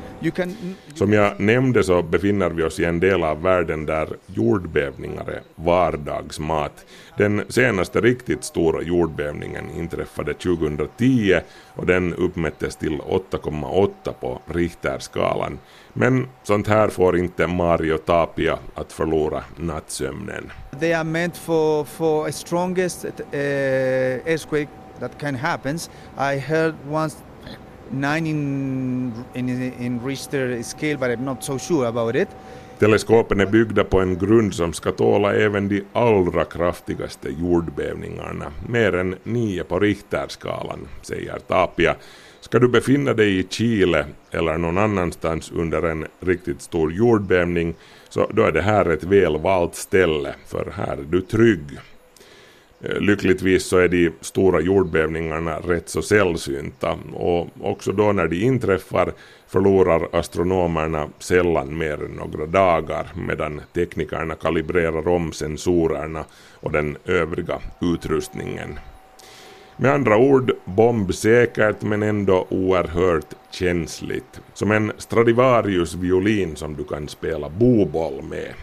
[0.96, 5.42] Som jag nämnde så befinner vi oss i en del av världen där jordbävningar är
[5.56, 6.86] vardagsmat.
[7.18, 11.40] Den senaste riktigt stora jordbävningen inträffade 2010
[11.76, 15.60] och den uppmättes till 8,8 på Richterskalan.
[15.94, 20.52] Men sånt här får inte Mario Tapia att förlora nattsömnen.
[20.80, 23.12] they are meant for for strongest uh,
[24.28, 24.68] earthquake
[25.00, 27.18] that can happens i heard once
[27.94, 32.28] nine in in in richter scale but i'm not so sure about it
[32.80, 38.96] Teleskopen är byggda på en grund som ska tåla även de allra kraftigaste jordbävningarna, mer
[38.96, 41.96] än nio på Richterskalan, säger Tapia.
[42.42, 47.76] Ska du befinna dig i Chile eller någon annanstans under en riktigt stor jordbävning
[48.10, 51.80] så då är det här ett väl valt ställe, för här är du trygg.
[52.84, 58.44] Eh, lyckligtvis så är de stora jordbävningarna rätt så sällsynta och också då när de
[58.44, 59.14] inträffar
[59.48, 67.60] förlorar astronomerna sällan mer än några dagar medan teknikerna kalibrerar om sensorerna och den övriga
[67.82, 68.80] utrustningen.
[69.78, 74.42] Med andra ord bombsäkert men ändå oerhört känsligt.
[74.54, 78.54] Som en Stradivarius-violin som du kan spela boboll med.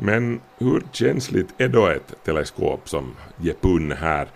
[0.00, 4.28] Men hur känsligt är då ett teleskop som Jepun här?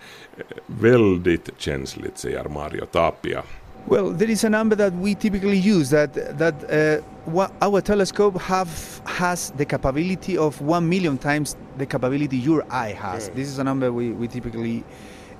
[0.67, 3.43] Väldigt känsligt, säger Mario Tapia.
[3.85, 8.69] Well, there is a number that we typically use that that uh, our telescope have
[9.03, 13.29] has the capability of one million times the capability your eye has.
[13.35, 14.83] This is a number we, we typically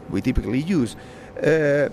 [0.09, 0.97] we typically use.
[1.37, 1.89] Uh,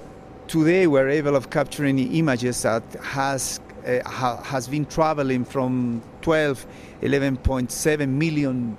[0.48, 6.66] today, we're able of capturing images that has uh, ha- has been traveling from 12,
[7.00, 8.76] 11.7 million,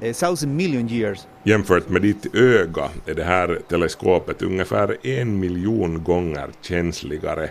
[0.00, 1.26] eh, thousand million years.
[1.44, 7.50] Jämfört med ditt öga är det här teleskopet ungefär en miljon gånger känsligare.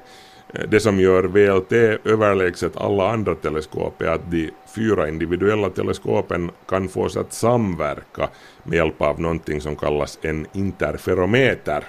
[0.54, 1.72] Eh, det som gör VLT
[2.06, 8.30] överlägset alla andra teleskop är att de fyra individuella teleskopen kan fås att samverka
[8.64, 11.84] med hjälp av någonting som kallas en interferometer.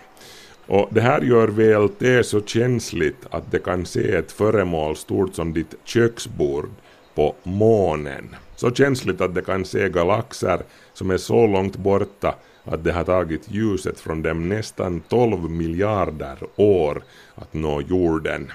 [0.67, 5.53] Och det här gör VLT så känsligt att det kan se ett föremål stort som
[5.53, 6.71] ditt köksbord
[7.15, 8.37] på månen.
[8.57, 12.35] Så känsligt att det kan se galaxer som är så långt borta
[12.65, 17.03] att det har tagit ljuset från dem nästan 12 miljarder år
[17.35, 18.53] att nå jorden.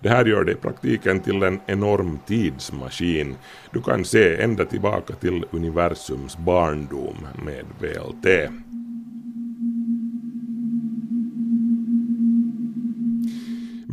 [0.00, 3.36] Det här gör det i praktiken till en enorm tidsmaskin.
[3.72, 8.50] Du kan se ända tillbaka till universums barndom med VLT.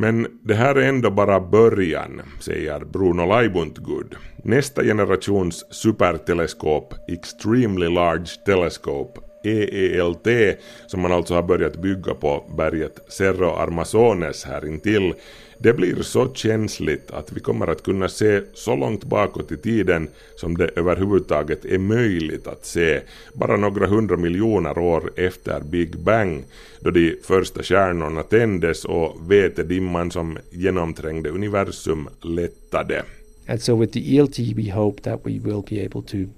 [0.00, 4.14] Men det här är ändå bara början, säger Bruno Leibuntgud.
[4.44, 13.12] Nästa generations superteleskop, Extremely Large Telescope, EELT, som man alltså har börjat bygga på berget
[13.12, 15.14] Cerro Armazones här intill,
[15.58, 20.08] det blir så känsligt att vi kommer att kunna se så långt bakåt i tiden
[20.36, 23.00] som det överhuvudtaget är möjligt att se,
[23.34, 26.44] bara några hundra miljoner år efter Big Bang,
[26.80, 33.04] då de första stjärnorna tändes och vetedimman som genomträngde universum lättade.
[33.48, 36.30] And so with the ELT, we hope that we will be able to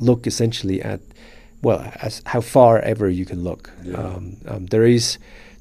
[0.00, 1.00] look essentially at,
[1.60, 3.70] well, as how far ever you can look.
[3.94, 5.18] Um, um, there is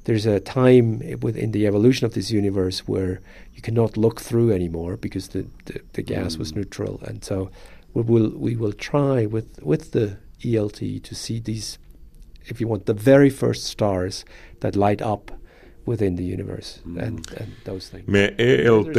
[0.08, 3.20] there's a time within the evolution of this universe where
[3.53, 6.58] you cannot look through anymore because the, the, the gas was mm.
[6.58, 7.49] neutral, and so
[7.93, 11.78] we will we will try with with the ELT to see these,
[12.45, 14.24] if you want, the very first stars
[14.62, 15.32] that light up
[15.86, 17.03] within the universe mm.
[17.03, 18.08] and, and those things.
[18.08, 18.93] Med ELT,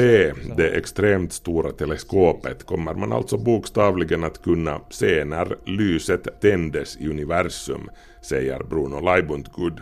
[0.57, 7.09] det extremt stora teleskopet, kommer man alltså bokstavligen att kunna se när lyset tändes i
[7.09, 7.91] universum,
[8.23, 9.81] säger Bruno Leibuntgud.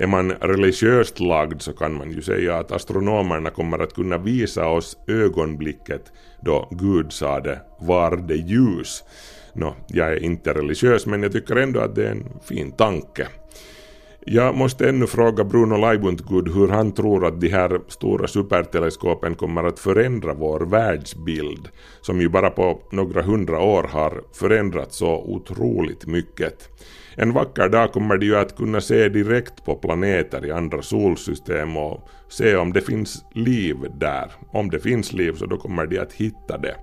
[0.00, 4.68] Är man religiöst lagd så kan man ju säga att astronomerna kommer att kunna visa
[4.68, 9.04] oss ögonblicket då Gud sade ”var det ljus”.
[9.52, 13.28] Nå, jag är inte religiös men jag tycker ändå att det är en fin tanke.
[14.26, 19.64] Jag måste ännu fråga Bruno Leibuntgud hur han tror att de här stora superteleskopen kommer
[19.64, 21.68] att förändra vår världsbild,
[22.00, 26.68] som ju bara på några hundra år har förändrats så otroligt mycket.
[27.16, 31.76] En vacker dag kommer de ju att kunna se direkt på planeter i andra solsystem
[31.76, 34.32] och se om det finns liv där.
[34.52, 36.76] Om det finns liv så då kommer de att hitta det.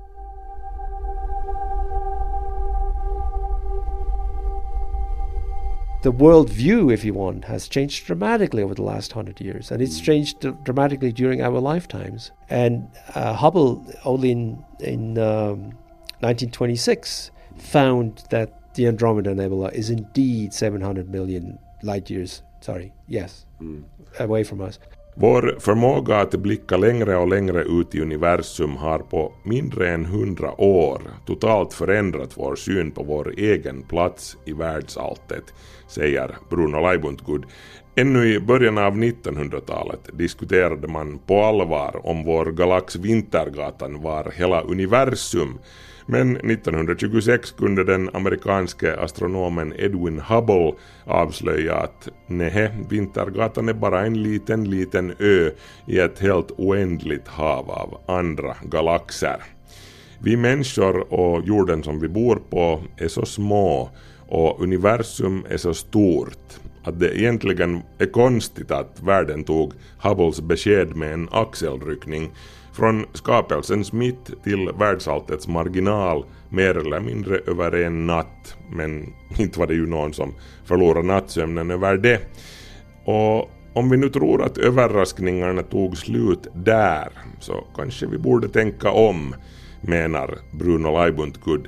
[6.04, 9.82] the world view, if you want, has changed dramatically over the last hundred years, and
[9.82, 12.32] it's changed dramatically during our lifetimes.
[12.50, 15.72] And uh, Hubble, only in in um,
[16.20, 22.44] 1926, found that the Andromeda Nebula is indeed 700 million light years.
[22.62, 23.46] Sorry, yes,
[24.20, 24.80] away from us.
[25.20, 30.62] Vår förmåga att blicka längre och längre ut i universum har på mindre än hundra
[30.62, 35.44] år totalt förändrat vår syn på vår egen plats i världsalltet,
[35.88, 37.44] säger Bruno Leibuntgud.
[37.96, 44.62] Ännu i början av 1900-talet diskuterade man på allvar om vår galax Vintergatan var hela
[44.62, 45.60] universum,
[46.10, 50.74] men 1926 kunde den amerikanske astronomen Edwin Hubble
[51.06, 55.52] avslöja att nej, Vintergatan är bara en liten, liten ö
[55.86, 59.38] i ett helt oändligt hav av andra galaxer.
[60.20, 63.90] Vi människor och jorden som vi bor på är så små
[64.28, 70.96] och universum är så stort att det egentligen är konstigt att världen tog Hubbles besked
[70.96, 72.32] med en axelryckning
[72.78, 78.56] från skapelsens mitt till världsalltets marginal mer eller mindre över en natt.
[78.72, 80.34] Men inte var det ju någon som
[80.66, 82.20] förlorade nattsömnen över det.
[83.06, 87.10] Och om vi nu tror att överraskningarna tog slut där
[87.40, 89.36] så kanske vi borde tänka om,
[89.82, 91.68] menar Bruno Leibuntgud.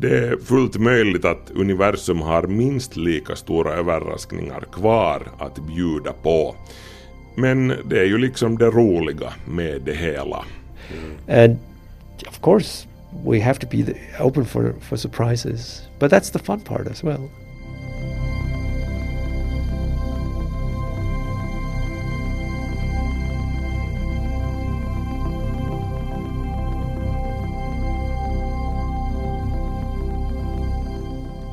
[0.00, 6.54] Det är fullt möjligt att universum har minst lika stora överraskningar kvar att bjuda på.
[7.34, 10.44] Men det är ju liksom det roliga med det hela.
[11.28, 11.58] And
[12.28, 12.86] of course,
[13.24, 15.82] we have to be open for, for surprises.
[15.98, 17.30] But that's the fun part as well.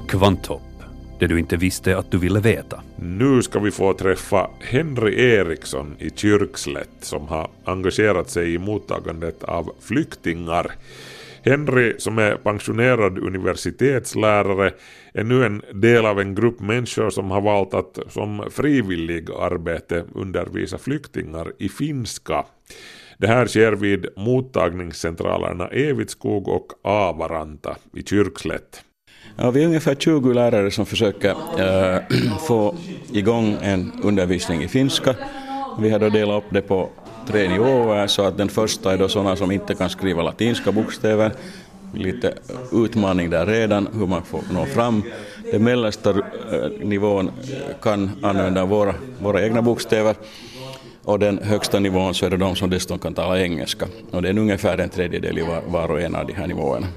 [0.07, 0.61] Kvanthopp,
[1.20, 2.82] det du inte visste att du ville veta.
[2.95, 9.43] Nu ska vi få träffa Henry Eriksson i Kyrkslätt som har engagerat sig i mottagandet
[9.43, 10.72] av flyktingar.
[11.41, 14.72] Henry, som är pensionerad universitetslärare,
[15.13, 20.03] är nu en del av en grupp människor som har valt att som frivillig arbete
[20.15, 22.45] undervisa flyktingar i finska.
[23.18, 28.84] Det här sker vid mottagningscentralerna Evitskog och Avaranta i Kyrkslätt.
[29.39, 32.01] Ja, vi är ungefär 20 lärare som försöker äh,
[32.47, 32.75] få
[33.11, 35.15] igång en undervisning i finska.
[35.79, 36.89] Vi har då delat upp det på
[37.27, 41.31] tre nivåer så att den första är då sådana som inte kan skriva latinska bokstäver.
[41.93, 42.33] Lite
[42.71, 45.03] utmaning där redan, hur man får nå fram.
[45.51, 46.17] Den mellersta äh,
[46.79, 47.31] nivån
[47.81, 50.15] kan använda våra, våra egna bokstäver
[51.07, 53.87] och den högsta nivån så är det de som dessutom kan tala engelska.
[54.11, 56.87] Och det är ungefär en tredjedel i var, var och en av de här nivåerna.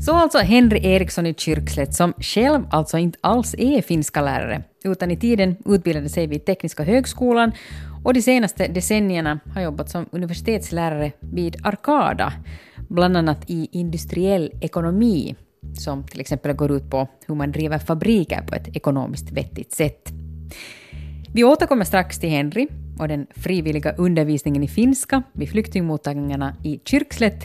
[0.00, 5.10] Så alltså Henry Eriksson i Kyrkslätt som själv alltså inte alls är finska lärare, utan
[5.10, 7.52] i tiden utbildade sig vid Tekniska högskolan
[8.04, 12.32] och de senaste decennierna har jobbat som universitetslärare vid Arkada,
[12.88, 15.36] bland annat i industriell ekonomi,
[15.78, 20.12] som till exempel går ut på hur man driver fabriker på ett ekonomiskt vettigt sätt.
[21.34, 22.68] Vi återkommer strax till Henry
[23.00, 27.44] och den frivilliga undervisningen i finska vid flyktingmottagningarna i Kyrkslätt.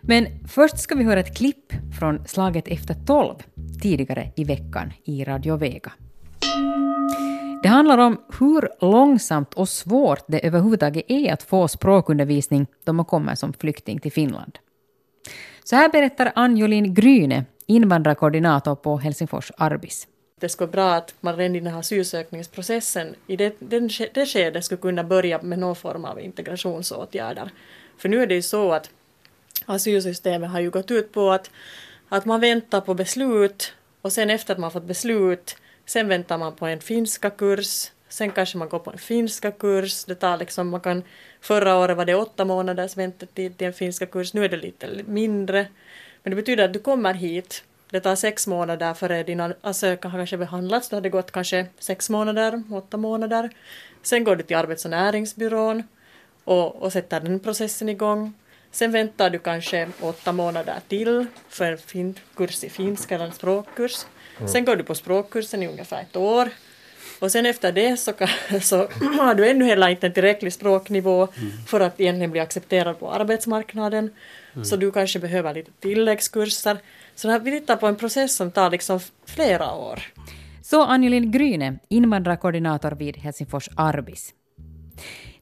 [0.00, 3.34] Men först ska vi höra ett klipp från slaget efter tolv
[3.82, 5.92] tidigare i veckan i Radio Vega.
[7.62, 13.04] Det handlar om hur långsamt och svårt det överhuvudtaget är att få språkundervisning då man
[13.04, 14.58] kommer som flykting till Finland.
[15.64, 20.08] Så här berättar Anjolin Gryne, invandrarkoordinator på Helsingfors Arbis
[20.44, 24.26] det skulle vara bra att man redan i den här asylsökningsprocessen i det, den, det
[24.26, 27.50] skedet skulle kunna börja med någon form av integrationsåtgärder.
[27.98, 28.90] För nu är det ju så att
[29.66, 31.50] asylsystemet har ju gått ut på att,
[32.08, 36.54] att man väntar på beslut och sen efter att man fått beslut sen väntar man
[36.54, 40.04] på en finska kurs sen kanske man går på en finska kurs.
[40.04, 41.02] Det tar liksom, man kan,
[41.40, 45.02] förra året var det åtta månaders väntetid till en finska kurs, nu är det lite
[45.06, 45.66] mindre.
[46.22, 47.64] Men det betyder att du kommer hit
[47.94, 50.88] det tar sex månader före din ansökan har kanske behandlats.
[50.88, 53.50] Det hade gått kanske sex månader, åtta månader.
[54.02, 55.82] Sen går du till arbets och näringsbyrån
[56.44, 58.34] och, och sätter den processen igång.
[58.70, 63.32] Sen väntar du kanske åtta månader till för en fin kurs i finska eller en
[63.32, 64.06] språkkurs.
[64.38, 64.48] Mm.
[64.48, 66.48] Sen går du på språkkursen i ungefär ett år.
[67.18, 68.28] Och sen efter det så, kan,
[68.62, 68.76] så
[69.18, 71.50] har du ännu heller inte en tillräcklig språknivå mm.
[71.66, 74.10] för att egentligen bli accepterad på arbetsmarknaden.
[74.54, 74.64] Mm.
[74.64, 76.78] Så du kanske behöver lite tilläggskurser.
[77.14, 80.02] Så här, vi tittar på en process som tar liksom flera år.
[80.62, 84.34] Så Angelin Gryne, invandrarkoordinator vid Helsingfors Arbis.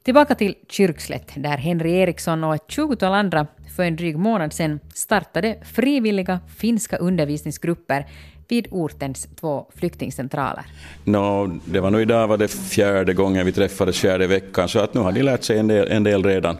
[0.03, 4.79] Tillbaka till Kyrkslätt, där Henry Eriksson och ett tjugotal andra för en dryg månad sedan
[4.93, 8.05] startade frivilliga finska undervisningsgrupper
[8.47, 10.65] vid ortens två flyktingcentraler.
[11.03, 14.93] No, det var nog idag var det fjärde gången vi träffades fjärde veckan, så att
[14.93, 16.57] nu har de lärt sig en del, en del redan.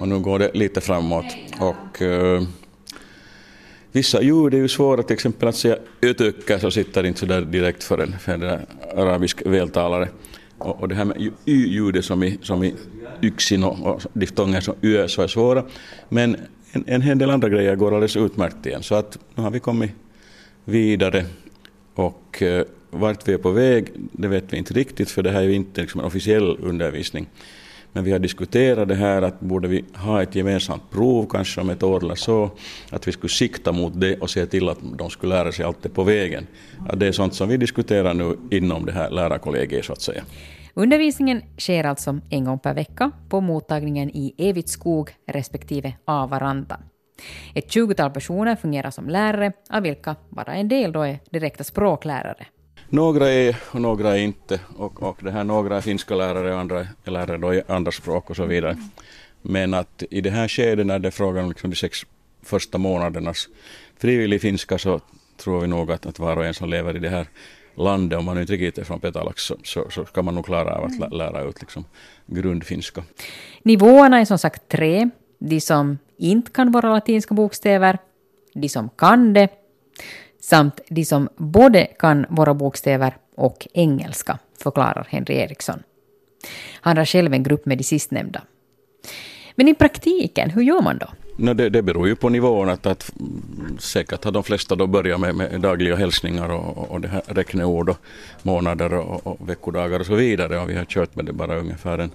[0.00, 1.36] Och nu går det lite framåt.
[1.60, 2.42] Och, uh,
[3.96, 7.40] Vissa ljud är ju svåra, till exempel att säga ötökka så sitter inte så där
[7.40, 8.60] direkt för en, för en
[8.96, 10.08] arabisk vältalare.
[10.58, 12.74] Och, och det här med y-ljudet som i, som i
[13.22, 15.64] yxin och, och diftonger som ö så är svåra.
[16.08, 16.36] Men
[16.72, 18.82] en, en hel del andra grejer går alldeles utmärkt igen.
[18.82, 19.90] Så att nu har vi kommit
[20.64, 21.24] vidare
[21.94, 25.40] och eh, vart vi är på väg det vet vi inte riktigt för det här
[25.40, 27.28] är ju inte liksom en officiell undervisning.
[27.96, 31.70] Men vi har diskuterat det här att borde vi ha ett gemensamt prov kanske om
[31.70, 32.50] ett år eller så,
[32.90, 35.82] att vi skulle sikta mot det och se till att de skulle lära sig allt
[35.82, 36.46] det på vägen.
[36.88, 40.22] Att det är sånt som vi diskuterar nu inom det här lärarkollegiet så att säga.
[40.74, 46.78] Undervisningen sker alltså en gång per vecka på mottagningen i Evitskog respektive Avaranta.
[47.54, 52.46] Ett tjugotal personer fungerar som lärare, av vilka bara en del då är direkta språklärare.
[52.88, 56.60] Några är och några är inte och, och det här några är finska lärare och
[56.60, 58.76] andra är lärare då i andra språk och så vidare.
[59.42, 61.98] Men att i det här skedet när det är frågan om liksom de sex
[62.42, 63.48] första månadernas
[63.98, 65.00] frivillig finska så
[65.36, 67.26] tror vi nog att, att var och en som lever i det här
[67.74, 70.74] landet, om man inte riktigt är från Petalax, så, så, så ska man nog klara
[70.74, 71.84] av att lära ut liksom
[72.26, 73.02] grundfinska.
[73.62, 75.10] Nivåerna är som sagt tre.
[75.38, 77.98] De som inte kan våra latinska bokstäver,
[78.54, 79.48] de som kan det
[80.46, 85.82] samt de som både kan våra bokstäver och engelska, förklarar Henry Eriksson.
[86.80, 88.42] Han har själv en grupp med de sistnämnda.
[89.54, 91.06] Men i praktiken, hur gör man då?
[91.36, 92.68] No, det, det beror ju på nivån.
[92.68, 93.12] Att, att,
[93.78, 97.88] säkert har de flesta då börjat med, med dagliga hälsningar och, och det här räkneord
[97.88, 97.98] och
[98.42, 100.58] månader och, och veckodagar och så vidare.
[100.58, 102.10] Och vi har kört med det bara ungefär en,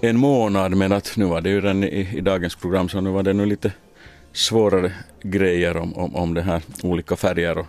[0.00, 0.76] en månad.
[0.76, 3.32] Men att nu var det ju den i, i dagens program så nu var det
[3.32, 3.72] nu lite
[4.34, 7.66] svårare grejer om, om, om det här olika färger och,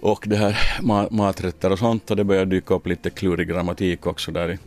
[0.00, 0.56] och det här
[1.10, 4.58] maträtter och sånt och det börjar dyka upp lite klurig grammatik också där i,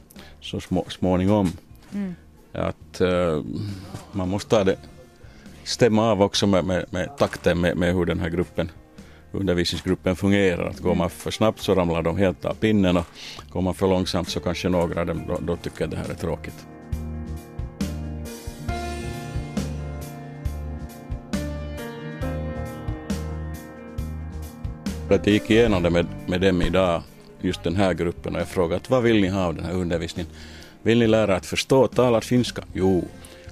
[0.42, 1.52] så små, småningom.
[1.94, 2.16] Mm.
[2.52, 3.44] Att uh,
[4.12, 4.76] man måste ta det
[5.64, 8.72] stämma av också med, med, med takten med, med hur den här gruppen
[9.32, 10.68] undervisningsgruppen fungerar.
[10.68, 13.06] Att går man för snabbt så ramlar de helt av pinnen och
[13.50, 16.14] går man för långsamt så kanske några av dem då, då tycker det här är
[16.14, 16.68] tråkigt.
[25.14, 27.02] För att jag gick igenom det med, med dem idag,
[27.42, 30.32] just den här gruppen, och jag frågade vad vill ni ha av den här undervisningen?
[30.84, 32.64] Vill ni lära att förstå och tala finska?
[32.74, 33.08] Jo.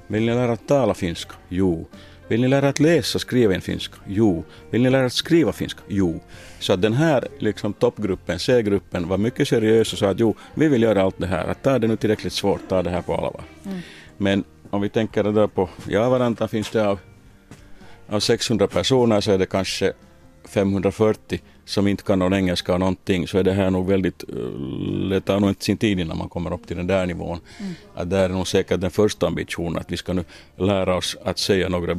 [0.07, 1.33] Vill ni lära att tala finska?
[1.49, 1.87] Jo.
[2.27, 3.95] Vill ni lära att läsa och skriva en finska?
[4.07, 4.43] Jo.
[4.69, 5.81] Vill ni lära att skriva finska?
[5.87, 6.19] Jo.
[6.59, 10.67] Så att den här liksom, toppgruppen, C-gruppen, var mycket seriös och sa att jo, vi
[10.67, 11.47] vill göra allt det här.
[11.47, 13.43] Att ta det nu tillräckligt svårt, ta det här på allvar.
[13.65, 13.79] Mm.
[14.17, 16.99] Men om vi tänker där på Javaranta finns det av,
[18.09, 19.93] av 600 personer så är det kanske
[20.49, 24.23] 540 som inte kan någon engelska någonting så är det här nog väldigt,
[25.09, 27.39] det tar nog inte sin tid innan man kommer upp till den där nivån.
[27.59, 27.73] Mm.
[27.95, 30.23] Att det är nog säkert den första ambitionen att vi ska nu
[30.55, 31.95] lära oss att säga några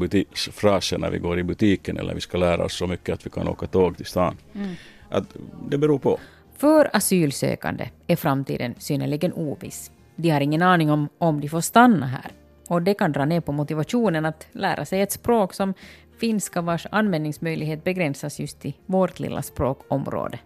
[0.53, 3.31] fraser när vi går i butiken eller vi ska lära oss så mycket att vi
[3.31, 4.37] kan åka tåg till stan.
[4.55, 4.75] Mm.
[5.11, 5.25] Att
[5.69, 6.19] det beror på.
[6.57, 9.91] För asylsökande är framtiden synnerligen oviss.
[10.17, 12.33] De har ingen aning om om de får stanna här.
[12.69, 15.75] Och det kan dra ner på motivationen att lära sig ett språk som
[16.23, 20.39] finska vars användningsmöjlighet begränsas just i vårt lilla språkområde.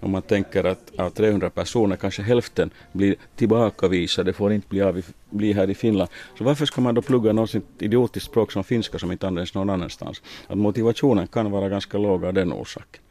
[0.00, 5.02] Om man tänker att av 300 personer kanske hälften blir tillbakavisade, får inte bli, av,
[5.30, 6.10] bli här i Finland.
[6.38, 9.70] Så varför ska man då plugga något idiotiskt språk som finska som inte används någon
[9.70, 10.22] annanstans?
[10.46, 13.02] Att motivationen kan vara ganska låg av den orsaken.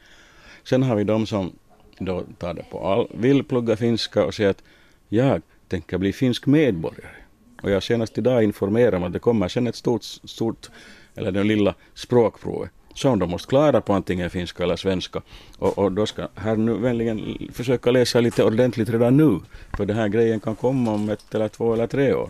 [0.63, 1.51] Sen har vi de som
[1.99, 4.63] då tar det på all, vill plugga finska och säger att
[5.09, 7.15] jag tänker bli finsk medborgare.
[7.63, 10.69] Och jag senast idag informerade om att det kommer sen ett stort, stort
[11.15, 15.21] eller det lilla språkprovet som de måste klara på antingen finska eller svenska.
[15.57, 19.39] Och, och då ska här nu vänligen försöka läsa lite ordentligt redan nu.
[19.77, 22.29] För den här grejen kan komma om ett eller två eller tre år.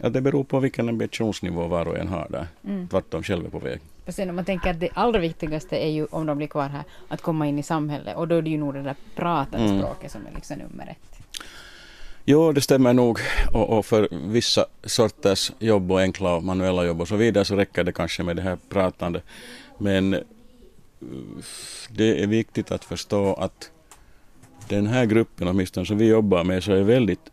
[0.00, 2.46] Ja, det beror på vilken ambitionsnivå var och en har där.
[2.64, 2.88] Mm.
[2.90, 3.80] Vart de själva är på väg.
[4.06, 6.68] Och sen om man tänker att det allra viktigaste är ju om de blir kvar
[6.68, 8.16] här, att komma in i samhället.
[8.16, 9.78] Och då är det ju nog det där pratade Mm.
[9.78, 11.27] språket som är liksom nummer ett.
[12.30, 13.18] Jo, det stämmer nog.
[13.52, 17.56] Och, och för vissa sorters jobb och enkla och manuella jobb och så vidare så
[17.56, 19.20] räcker det kanske med det här pratande.
[19.78, 20.20] Men eh,
[21.90, 23.70] det är viktigt att förstå att
[24.68, 27.30] den här gruppen, åtminstone som vi jobbar med, så är väldigt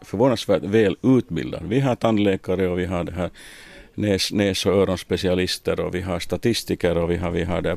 [0.00, 1.62] förvånansvärt väl utbildad.
[1.68, 3.30] Vi har tandläkare och vi har det här
[3.94, 7.76] näs, näs och öronspecialister och vi har statistiker och vi har, vi har det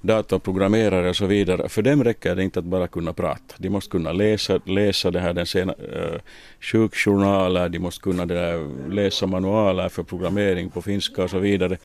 [0.00, 1.68] datorprogrammerare och så vidare.
[1.68, 3.54] För dem räcker det inte att bara kunna prata.
[3.58, 6.20] De måste kunna läsa, läsa det här, den sena, uh,
[6.60, 11.78] sjukjournaler, de måste kunna där, läsa manualer för programmering på finska och så vidare.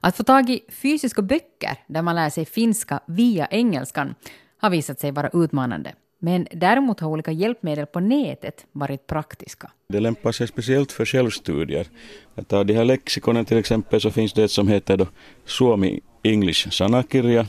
[0.00, 4.14] Att få tag i fysiska böcker där man lär sig finska via engelskan
[4.58, 5.92] har visat sig vara utmanande.
[6.22, 9.70] Men däremot har olika hjälpmedel på nätet varit praktiska.
[9.88, 11.86] Det lämpar sig speciellt för självstudier.
[12.34, 15.06] Att av de här lexikonen till exempel så finns det ett som heter då
[15.44, 17.46] Suomi English sanakirja.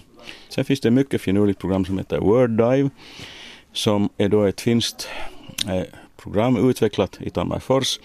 [0.49, 2.89] Sen finns det mycket finurligt program som heter WordDive
[3.73, 5.07] som är då ett finskt
[5.67, 5.83] eh,
[6.17, 7.99] program utvecklat i Tammerfors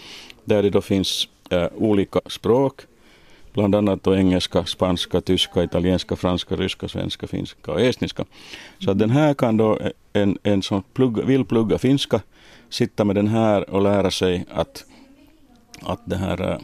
[0.45, 2.81] där det då finns eh, olika språk
[3.53, 8.25] bland annat då engelska, spanska, tyska, italienska, franska, ryska, svenska, finska och estniska.
[8.79, 12.21] Så att den här kan då eh, en, en som plugga, vill plugga finska
[12.69, 14.85] sitta med den här och lära sig att,
[15.83, 16.59] att det här eh,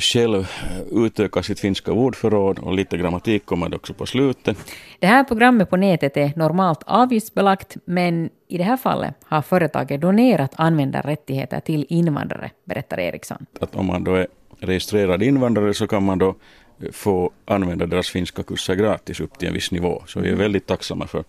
[0.00, 0.48] själv
[0.92, 4.56] utöka sitt finska ordförråd och lite grammatik kommer det också på slutet.
[4.98, 10.00] Det här programmet på nätet är normalt avgiftsbelagt, men i det här fallet har företaget
[10.00, 13.46] donerat användarrättigheter till invandrare, berättar Eriksson.
[13.60, 14.26] Att om man då är
[14.60, 16.34] registrerad invandrare så kan man då
[16.92, 20.02] få använda deras finska kurser gratis upp till en viss nivå.
[20.06, 21.24] Så vi är väldigt tacksamma för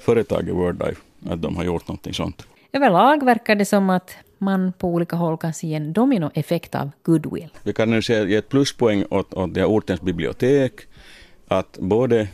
[0.00, 0.96] företaget WordDive
[1.28, 2.46] att de har gjort någonting sånt.
[2.72, 7.48] Överlag verkar det som att man på olika håll kan se en dominoeffekt av goodwill.
[7.62, 10.80] Vi kan nu säga, ge ett pluspoäng åt, åt det ortens bibliotek,
[11.48, 12.28] att både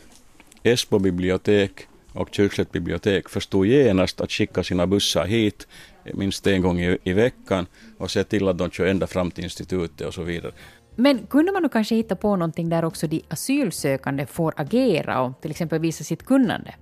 [0.63, 5.67] Esbo bibliotek och Kyrkslätt bibliotek förstod genast att skicka sina bussar hit
[6.13, 7.65] minst en gång i, i veckan
[7.97, 10.51] och se till att de kör ända fram till institutet och så vidare.
[10.95, 15.41] Men kunde man nu kanske hitta på någonting där också de asylsökande får agera och
[15.41, 16.73] till exempel visa sitt kunnande?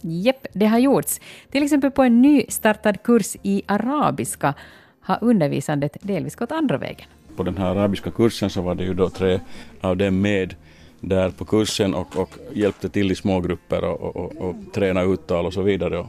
[0.00, 1.20] Jepp, det har gjorts.
[1.50, 4.54] Till exempel på en ny startad kurs i arabiska
[5.00, 7.06] har undervisandet delvis gått andra vägen.
[7.36, 9.40] På den här arabiska kursen så var det ju då tre
[9.80, 10.54] av dem med
[11.00, 15.02] där på kursen och, och hjälpte till i små grupper och, och, och, och träna
[15.02, 15.98] uttal och så vidare.
[15.98, 16.06] Och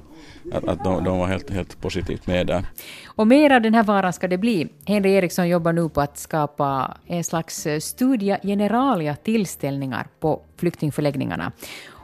[0.53, 2.65] att, att de, de var helt, helt positivt med där.
[3.05, 4.67] Och mer av den här varan ska det bli.
[4.85, 11.51] Henry Eriksson jobbar nu på att skapa en slags studia generalia tillställningar på flyktingförläggningarna.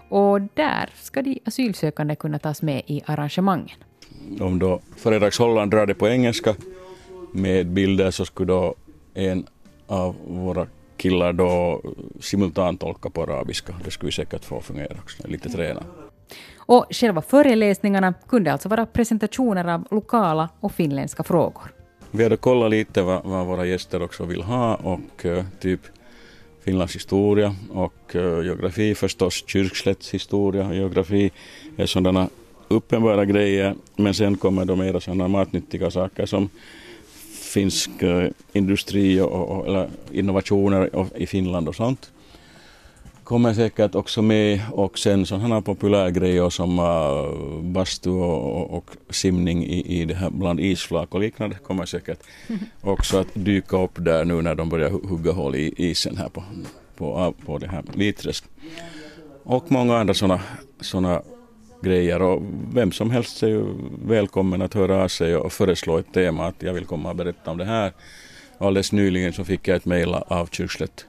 [0.10, 3.78] Och där ska de asylsökande kunna tas med i arrangemangen.
[4.40, 6.56] Om då föredragshållaren drar det på engelska
[7.32, 8.76] med bilder så skulle då
[9.14, 9.48] en
[9.88, 11.82] av våra killar då
[12.20, 13.74] simultantolka på arabiska.
[13.84, 15.84] Det skulle vi säkert få fungera också, lite träna.
[16.58, 21.64] Och själva föreläsningarna kunde alltså vara presentationer av lokala och finländska frågor.
[22.12, 25.82] Vi hade kollat lite vad, vad våra gäster också vill ha och uh, typ
[26.68, 31.32] Finlands historia och eh, geografi förstås, Kyrkslätts historia, geografi
[31.78, 32.30] är sådana
[32.68, 33.76] uppenbara grejer.
[33.96, 36.50] Men sen kommer då mera sådana matnyttiga saker som
[37.54, 42.12] finsk eh, industri och, och, eller innovationer i Finland och sånt
[43.28, 50.02] kommer säkert också med och sen sådana populärgrejer som uh, bastu och, och, simning i,
[50.02, 52.20] i det här bland isflak och liknande kommer säkert
[52.82, 56.44] också att dyka upp där nu när de börjar hugga hål i isen här på,
[56.98, 58.46] på, på det här Viträsk.
[59.44, 60.42] Och många andra sådana
[60.80, 61.22] såna
[61.82, 63.66] grejer och vem som helst är ju
[64.06, 67.52] välkommen att höra av sig och föreslå ett tema att jag vill komma och berätta
[67.52, 67.94] om det här.
[68.58, 71.06] Alldeles nyligen så fick jag ett mejl av Kyrkslätt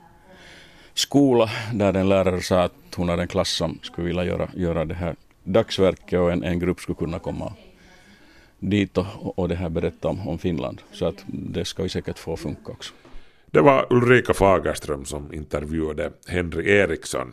[0.98, 4.84] skola där en lärare sa att hon hade en klass som skulle vilja göra, göra
[4.84, 7.52] det här dagsverket och en, en grupp skulle kunna komma
[8.58, 10.82] dit och, och det här berätta om, om Finland.
[10.92, 12.94] Så att det ska vi säkert få funka också.
[13.46, 17.32] Det var Ulrika Fagerström som intervjuade Henry Eriksson.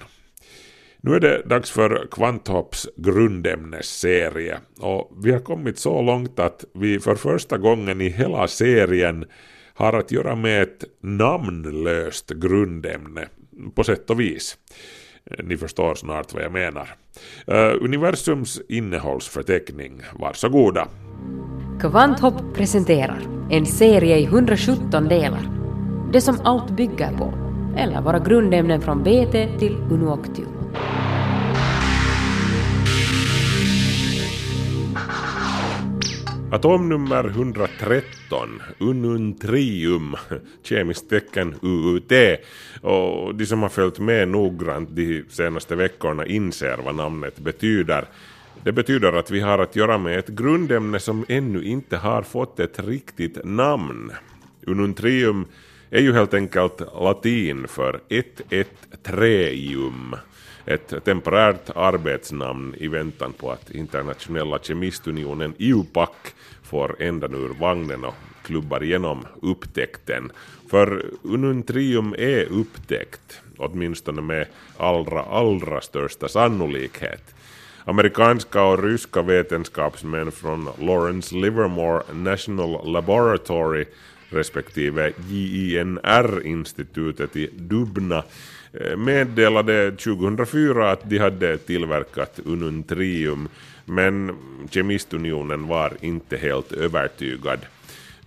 [1.02, 7.00] Nu är det dags för Kvanthopps grundämnesserie och vi har kommit så långt att vi
[7.00, 9.26] för första gången i hela serien
[9.74, 13.28] har att göra med ett namnlöst grundämne
[13.76, 14.58] på sätt och vis.
[15.32, 16.96] Eh, ni förstår snart vad jag menar.
[17.52, 20.88] Uh, universums innehållsförteckning, varsågoda.
[21.80, 25.52] Kvanthopp presenterar en serie i 117 delar.
[26.14, 27.34] Det som allt bygger på,
[27.78, 30.48] eller våra grundämnen från BT till Unuoctium.
[36.52, 40.16] Atomnummer 113, ununtrium,
[40.64, 42.12] kemiskt tecken UUT,
[42.82, 48.06] och de som har följt med noggrant de senaste veckorna inser vad namnet betyder.
[48.64, 52.60] Det betyder att vi har att göra med ett grundämne som ännu inte har fått
[52.60, 54.12] ett riktigt namn.
[54.62, 55.46] Ununtrium
[55.90, 60.16] är ju helt enkelt latin för 113ium
[60.66, 66.10] ett temporärt arbetsnamn i väntan på att internationella kemistunionen IUPAC
[66.64, 70.32] får ändan ur vagnen och klubbar igenom upptäckten.
[70.70, 74.48] För Ununtrium är upptäckt, åtminstone med
[74.78, 77.36] allra, allra största sannolikhet.
[77.86, 83.86] Amerikanska och ryska vetenskapsmän från Lawrence Livermore National Laboratory
[84.30, 88.24] respektive JINR-institutet i Dubna
[88.80, 93.50] Eh, meddelade 2004 att de hade tillverkat Ununtrium
[93.86, 94.36] men
[94.70, 97.60] Kemistunionen var inte helt övertygad.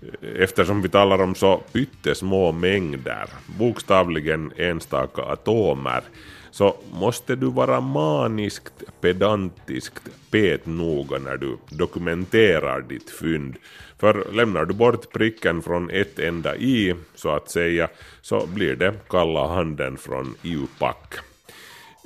[0.02, 3.28] Eh, eftersom vi talar om så pyttesmå mängder,
[3.58, 6.02] bokstavligen enstaka atomer,
[6.50, 13.56] så måste du vara maniskt pedantiskt petnoga när du dokumenterar ditt fynd
[13.98, 17.88] för lämnar du bort pricken från ett enda i, så att säga,
[18.22, 20.96] så blir det kalla handen från IUPAC.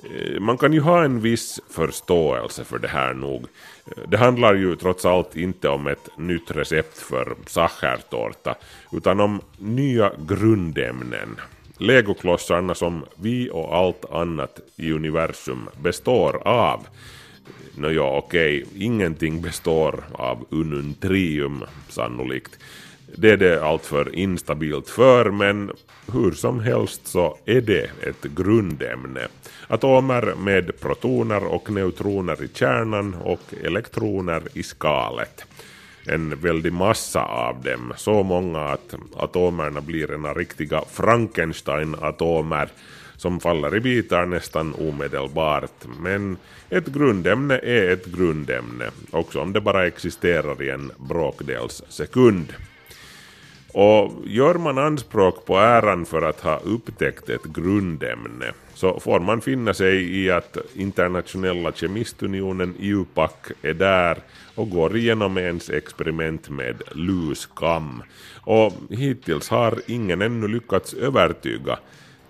[0.05, 3.47] Eh, man kan ju ha en viss förståelse för det här nog.
[3.87, 8.55] Eh, det handlar ju trots allt inte om ett nytt recept för sachertårta,
[8.93, 11.41] utan om nya grundämnen.
[11.79, 16.87] Legoklossarna som vi och allt annat i universum består av.
[17.75, 22.59] Nåja, okej, ingenting består av ununtrium sannolikt.
[23.17, 25.71] Det är det alltför instabilt för, men
[26.13, 29.29] hur som helst så är det ett grundämne.
[29.69, 35.45] Atomer med protoner och neutroner i kärnan och elektroner i skalet.
[36.07, 42.69] En väldig massa av dem, så många att atomerna blir ena riktiga Frankenstein-atomer
[43.23, 45.87] som faller i bitar nästan omedelbart.
[46.01, 46.37] Men
[46.71, 52.53] ett grundämne är ett grundämne, också om det bara existerar i en bråkdels sekund.
[53.73, 59.41] Och gör man anspråk på äran för att ha upptäckt ett grundämne så får man
[59.41, 63.31] finna sig i att internationella kemistunionen IUPAC
[63.63, 64.19] är där
[64.55, 68.03] och går igenom ens experiment med luskam.
[68.41, 71.79] Och hittills har ingen ännu lyckats övertyga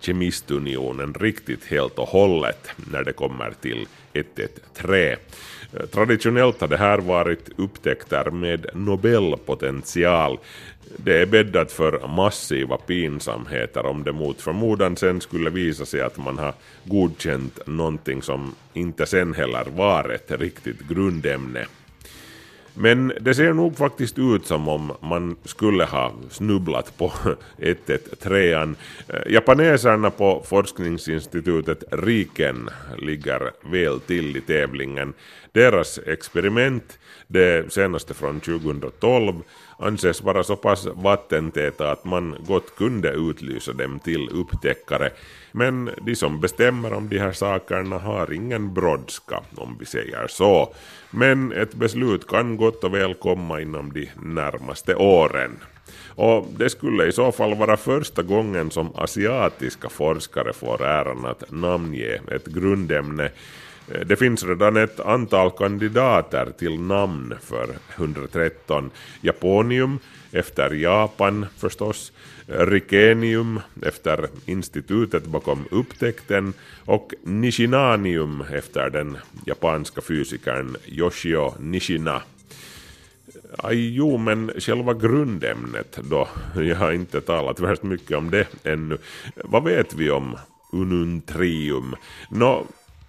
[0.03, 5.18] kemistunionen riktigt helt och hållet när det kommer till 113.
[5.90, 10.38] Traditionellt har det här varit upptäckter med Nobelpotential.
[10.96, 16.16] Det är bäddat för massiva pinsamheter om det mot förmodan sen skulle visa sig att
[16.16, 21.66] man har godkänt någonting som inte sen heller var ett riktigt grundämne.
[22.74, 27.12] Men det ser nog faktiskt ut som om man skulle ha snubblat på
[27.58, 28.76] 113.
[29.08, 35.14] Eh, japaneserna på forskningsinstitutet Riken ligger väl till i tävlingen.
[35.52, 39.34] Deras experiment, det senaste från 2012,
[39.78, 45.10] anses vara så pass vattentäta att man gott kunde utlysa dem till upptäckare.
[45.53, 50.74] Men de som bestämmer om de här sakerna har ingen brådska, om vi säger så.
[51.11, 55.50] Men ett beslut kan gott och väl komma inom de närmaste åren.
[56.14, 61.50] Och det skulle i så fall vara första gången som asiatiska forskare får äran att
[61.50, 63.30] namnge ett grundämne
[64.07, 68.90] det finns redan ett antal kandidater till namn för 113.
[69.20, 69.98] Japonium
[70.32, 72.12] efter Japan förstås,
[72.59, 76.53] Rikenium efter institutet bakom upptäckten
[76.84, 82.22] och Nishinanium efter den japanska fysikern Yoshio Nishina.
[83.59, 86.28] Aj, jo, men själva grundämnet då?
[86.55, 88.98] Jag har inte talat värst mycket om det ännu.
[89.34, 90.36] Vad vet vi om
[90.72, 91.96] ununtrium?
[92.30, 92.66] Nå,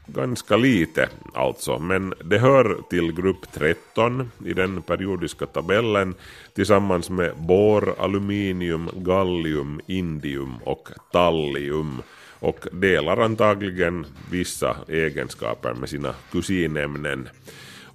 [0.07, 6.15] ganska lite alltså, men det hör till grupp 13 i den periodiska tabellen
[6.53, 12.01] tillsammans med bor, aluminium, gallium, indium och tallium
[12.39, 17.29] och delar antagligen vissa egenskaper med sina kusinämnen.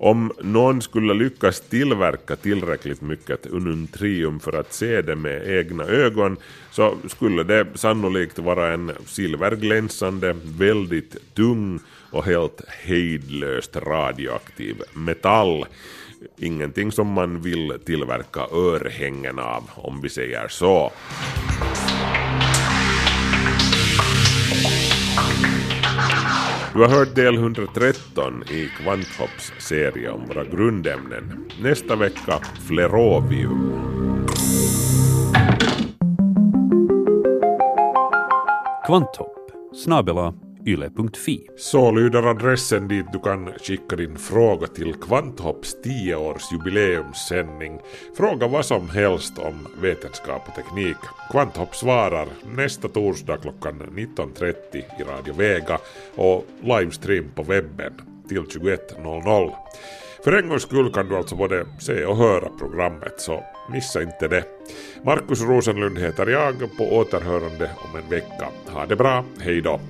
[0.01, 6.37] Om någon skulle lyckas tillverka tillräckligt mycket ununtrium för att se det med egna ögon
[6.71, 11.81] så skulle det sannolikt vara en silverglänsande, väldigt tung
[12.11, 15.67] och helt hejdlöst radioaktiv metall.
[16.37, 20.93] Ingenting som man vill tillverka örhängen av, om vi säger så.
[26.75, 31.51] Du har hört del 113 i Kvanthopps serie om våra grundämnen.
[31.63, 32.39] Nästa vecka
[32.69, 33.89] flerovium.
[38.87, 39.51] Kvanthopp
[39.85, 40.35] snabela
[40.69, 41.49] yle.fi.
[41.57, 47.81] Så lyder adressen dit du kan skicka din fråga till Kvanthopps 10-årsjubileumssändning.
[48.17, 50.97] Fråga vad som helst om vetenskap och teknik.
[51.31, 55.79] Kvanthopp svarar nästa torsdag klockan 19.30 i Radio Vega
[56.15, 57.93] och livestream på webben
[58.29, 59.53] till 21.00.
[60.25, 64.29] För en gångs skull kan du alltså både se och höra programmet, så missa inte
[64.29, 64.45] det.
[65.03, 68.49] Markus Rosenlund heter jag, på återhörande om en vecka.
[68.67, 69.81] Ha det bra, hej då!